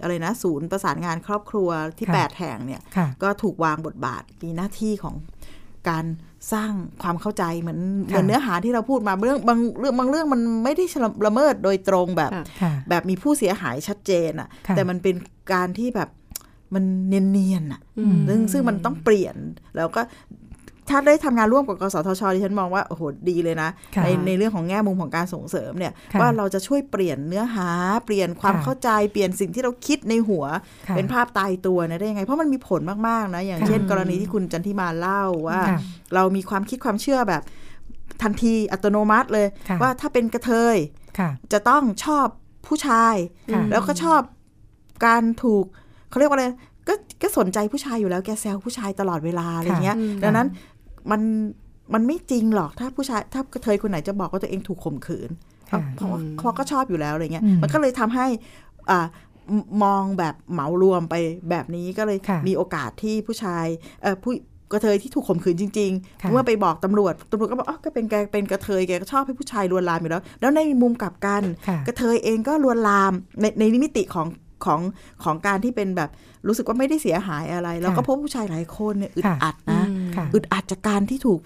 [0.00, 1.68] อะไรนะศูนย์ประสานงานครอบครัว
[1.98, 5.14] ที่ค่ะ8แห่งเนี่ยค่ะก็ถูกวางบทบาทมีหน้าที่ของ
[5.88, 6.04] การ
[6.52, 6.72] สร้าง
[7.02, 10.84] ความเข้าใจเหมือนเหมือนเนื้อหาที่เราพูดมาเรื่องบางเรื่องบางเรื่องมันไม่ได้
[11.26, 12.30] ละเมิดโดยตรงแบบ
[12.62, 15.14] ค่ะแบบมีผู้เสียหายชัดเจนอะค่ะ แต่มันเป็น
[15.52, 16.10] การที่แบบ
[16.74, 19.36] มันเนียนๆอะอืมซึ่งซึ่งมันต้องเปลี่ยน
[19.76, 20.00] แล้วก็
[20.90, 27.68] ถ้าได้ทำงานร่วมกับกสทชดิฉันมองว่าโอ้โหดีเลยนะค่ะในในเรื่องของแง่มุมของการส่งเสริมเนี่ยค่ะว่าเราจะช่วยเปลี่ยนเนื้อหา
[28.04, 30.44] เปลี่ยนความค่ะเข้าใจเปลี่ยนสิ่งที่เราคิดในหัว
[30.88, 35.78] ค่ะเป็นภาพตายตัวเนี่ยได้ยังไง เพราะมันมีผลมากๆนะอย่างค่ะเช่น กรณีที่คุณจันทิมาเล่าว่าค่ะ
[36.14, 37.42] เรามีความคิดความเชื่อแบบ
[38.22, 40.76] ทันทีอัตโนมัติเลยค่ะว่าถ้าเป็นกระเทย
[41.18, 42.26] ค่ะจะต้องชอบ
[42.66, 43.14] ผู้ชาย
[43.52, 44.20] ค่ะแล้วก็ชอบ
[45.06, 45.64] การถูก
[46.10, 46.46] เขาเรียกว่าอะไร
[46.88, 50.46] ก็ก็สนใจผู้ชายอยู่แล้วแกแซวผู้ชายตลอดเวลาอะไรเงี้ยอืมดังนั้น
[51.10, 51.20] มัน
[51.94, 55.30] มันไม่จริงหรอกถ้าผู้ชายถ้ากระเทยคนไหนจะบอกว่าตัวเองถูกข่มขืน
[55.70, 58.26] ค่ะเพราะว่าเพราะก็ชอบอยู่แล้วอะไรเงี้ยอืมมันก็เลยทำให้
[58.90, 59.06] อ่า
[59.58, 61.14] มมองแบบเหมารวมไป
[61.50, 63.66] แบบนี้ก็เลยค่ะมีโอกาสที่ผู้ชาย
[64.02, 64.32] เอ่อผู้
[64.72, 65.90] กระเทยที่ถูกข่มขืนจริง
[66.22, 74.26] ค่ะๆเมื่อไปบอกตำรวจตำรวจก็บอกอ๋อก็เป็นแกเป็นกระเทยแกก็ชอบให้ผู้ชายลวนลามอยู่แล้ว แล้วในมุมกลับกันค่ะกระเทยเองก็ลวนลามในในมิติของ
[74.64, 74.80] ของ
[75.24, 76.10] ของการที่เป็นแบบ
[76.46, 79.82] รู้สึกว่าไม่ได้เสียหายอะไร แล้วก็พบผู้ชายหลายคนเนี่ยอึดค่ะอัดนะ
[80.16, 81.40] ค่ะอึดอัดจากการที่ถูก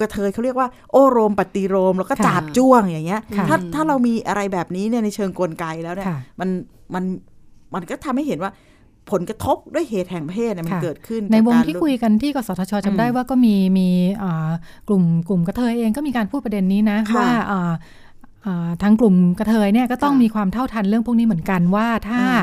[0.00, 6.48] กระเทยเขาเรียกว่าโอโรมปฏิโรมแล้วก็ค่ะจาบจ้วงอย่างเงี้ยค่ะถ้าถ้าเรามีอะไรแบบนี้เนี่ยในเชิงกลไกแล้วเนี่ยค่ะมัน
[6.94, 7.04] มัน
[7.74, 8.52] มันก็ทำให้เห็นว่า
[9.12, 13.88] ผลกระทบด้วยเหตุแห่งเพศเนี่ยมันค่ะเกิดขึ้น ในวงกับการที่คุยกันที่กสทชจำได้ว่าก็มีมี
[14.22, 14.50] อ่า
[14.88, 17.72] กลุ่มกลุ่มกระเทยเองก็มีการพูดประเด็นนี้นะค่ะว่าอ่าอ่า
[18.82, 22.30] ทางกลุ่มกระเทยเนี่ยก็ต้องค่ะมีความเท่าทันเรื่องพวกนี้เหมือนกันว่าถ้าอ่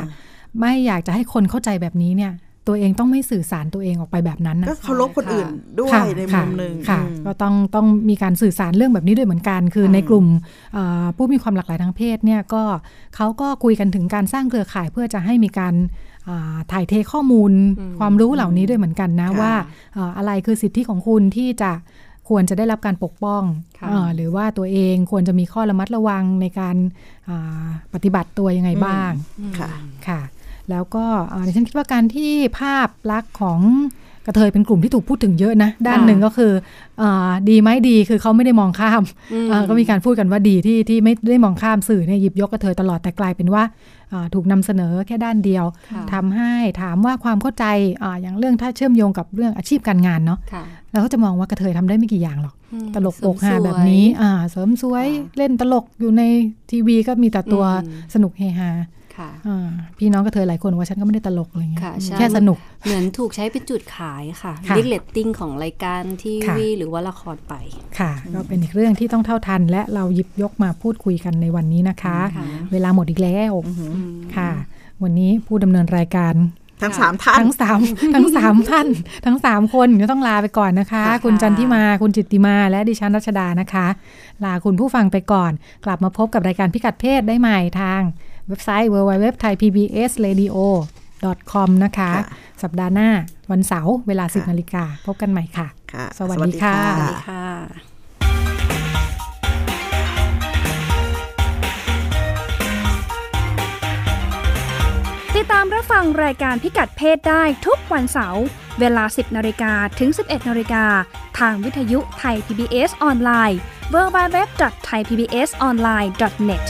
[0.60, 2.32] ไม่อยากจะให้คนเข้าใจแบบนี้เนี่ย
[2.66, 5.46] ตัวเองต้องไม่สื่อสารตัวเองออกไปแบบนั้นนะก็เคารพคนอื่น
[5.80, 10.26] ด้วยค่ะในมุค่ะมหนึ่งค่ะอืมก็ต้องต้องมีการสื่อสารเรื่องแบบนี้ด้วยเหมือนกัน คืออมในกลุ่ม
[10.76, 12.62] อ่าผู้มีความหลากหลายทางเพศเนี่ยก็
[13.16, 15.74] เขาก็คุยกันถึงการสร้างเครือข่ายเพื่อจะให้มีการ
[16.28, 19.52] อ่าถ่ายเทข้อมูลอืมความรู้เหล่านี้ด้วยเหมือนกันนะค่ะว่า
[19.96, 21.72] อ่าอะไรคือสิทธิของคุณที่จะ
[22.30, 23.42] ควรจะได้รับการปกป้อง
[23.78, 26.76] ค่ะอ่าหรือว่าตัวเองควรจะมีข้อระมัดระวังในการ
[27.28, 29.10] อ่าปฏิบัติตัวยังไงบ้าง
[29.58, 29.68] ค่ะ
[30.08, 30.20] ค่ะ
[30.70, 36.52] แล้วก็อ่าดิฉันคิดว่าการที่ภาพลักษณ์ของก ระเทยเป็นกลุ่มที่ถูกพูดถึงเยอะนะ ด้านหนึ่งก็คือ
[37.02, 39.02] อาดีไหมดีคือเขาไม่ได้มองข้าม
[39.32, 43.62] อืมอ่าก็มีการพูดกันว่าดีที่ที่ไม่ได้มองข้ามสื่อเนี่ยหยิบยกกระเทยตลอดแต่กลายเป็นว่า
[44.12, 46.52] อ่าถูกนำเสนอแค่ด้านเดียวค่ะทำให้
[46.82, 47.64] ถามว่าความเข้าใจ
[48.02, 56.22] อาอย่างเรื่องถ้าเชื่อมโยงกับเรื่องอาชีพการงานเนาะค่ะเราก็จะมองว่ากระเทยทำได้ไม่กี่อย่างหรอกอืมตลกเสริโปมกฮาสวยแบบนี้อ่าเสริมสวยค่ะเล่นตลกอยู่ใน
[56.70, 58.70] ทีวีก็มีแต่ตัวอืมสนุกเฮฮา
[59.20, 59.68] ค่ะอ่า
[59.98, 67.54] พี่น้องกระเทยหลายคนบอกว่าฉันก็ไม่ได้ตลกอะไรเงี้ยค่ะใช่แค่สนุก เหมือนถูกใช้เป็นจุดขายค่ะค่ะเรียกเลตติ้งของรายการทีวีค่ะหรือว่าละครไป
[67.98, 74.50] ค่ะก็เป็นอีกเรื่องที่ต้องเท่าทัน และเราหยิบยกมาพูดคุยกันในวันนี้นะคะค่ะเวลาหมดอีกแล้วอืมค่ะ
[75.02, 76.34] วันนี้ผู้ดำเนินรายการ
[76.82, 77.80] ทั้งสามท่านทั้งสาม
[78.14, 78.88] ทั้งสามท่าน
[79.26, 83.86] ทั้งสามคนก็ต้องลาไปก่อนนะคะ คุณจันทิมาคุณจิตติมา และดิฉันรัชดานะคะ
[84.44, 85.52] ลาคุณผู้ฟังไปก่อน
[85.84, 88.02] กลับมาพบกับรายการพิกัดเพศได้ใหม่ทาง
[88.50, 92.10] เว็บไซต์ www.thaipbsradio.com นะคะ
[92.62, 93.10] สัปดาห์หน้า
[93.50, 97.44] วันเสาร์เวลา 10นาฬิกาพบกันใหม่ค่ะค่ะ สวัสดีค่ะ สวัสดีค่ะ
[105.36, 108.44] ติดตามรับฟังรายการพิกัดเพศได้ทุกวันเสาร์
[108.80, 110.84] เวลา 10นาฬิกาถึง 11นาฬิกา
[111.38, 113.58] ทางวิทยุไทย PBS ออนไลน์
[113.94, 116.66] www.thaipbsonline.net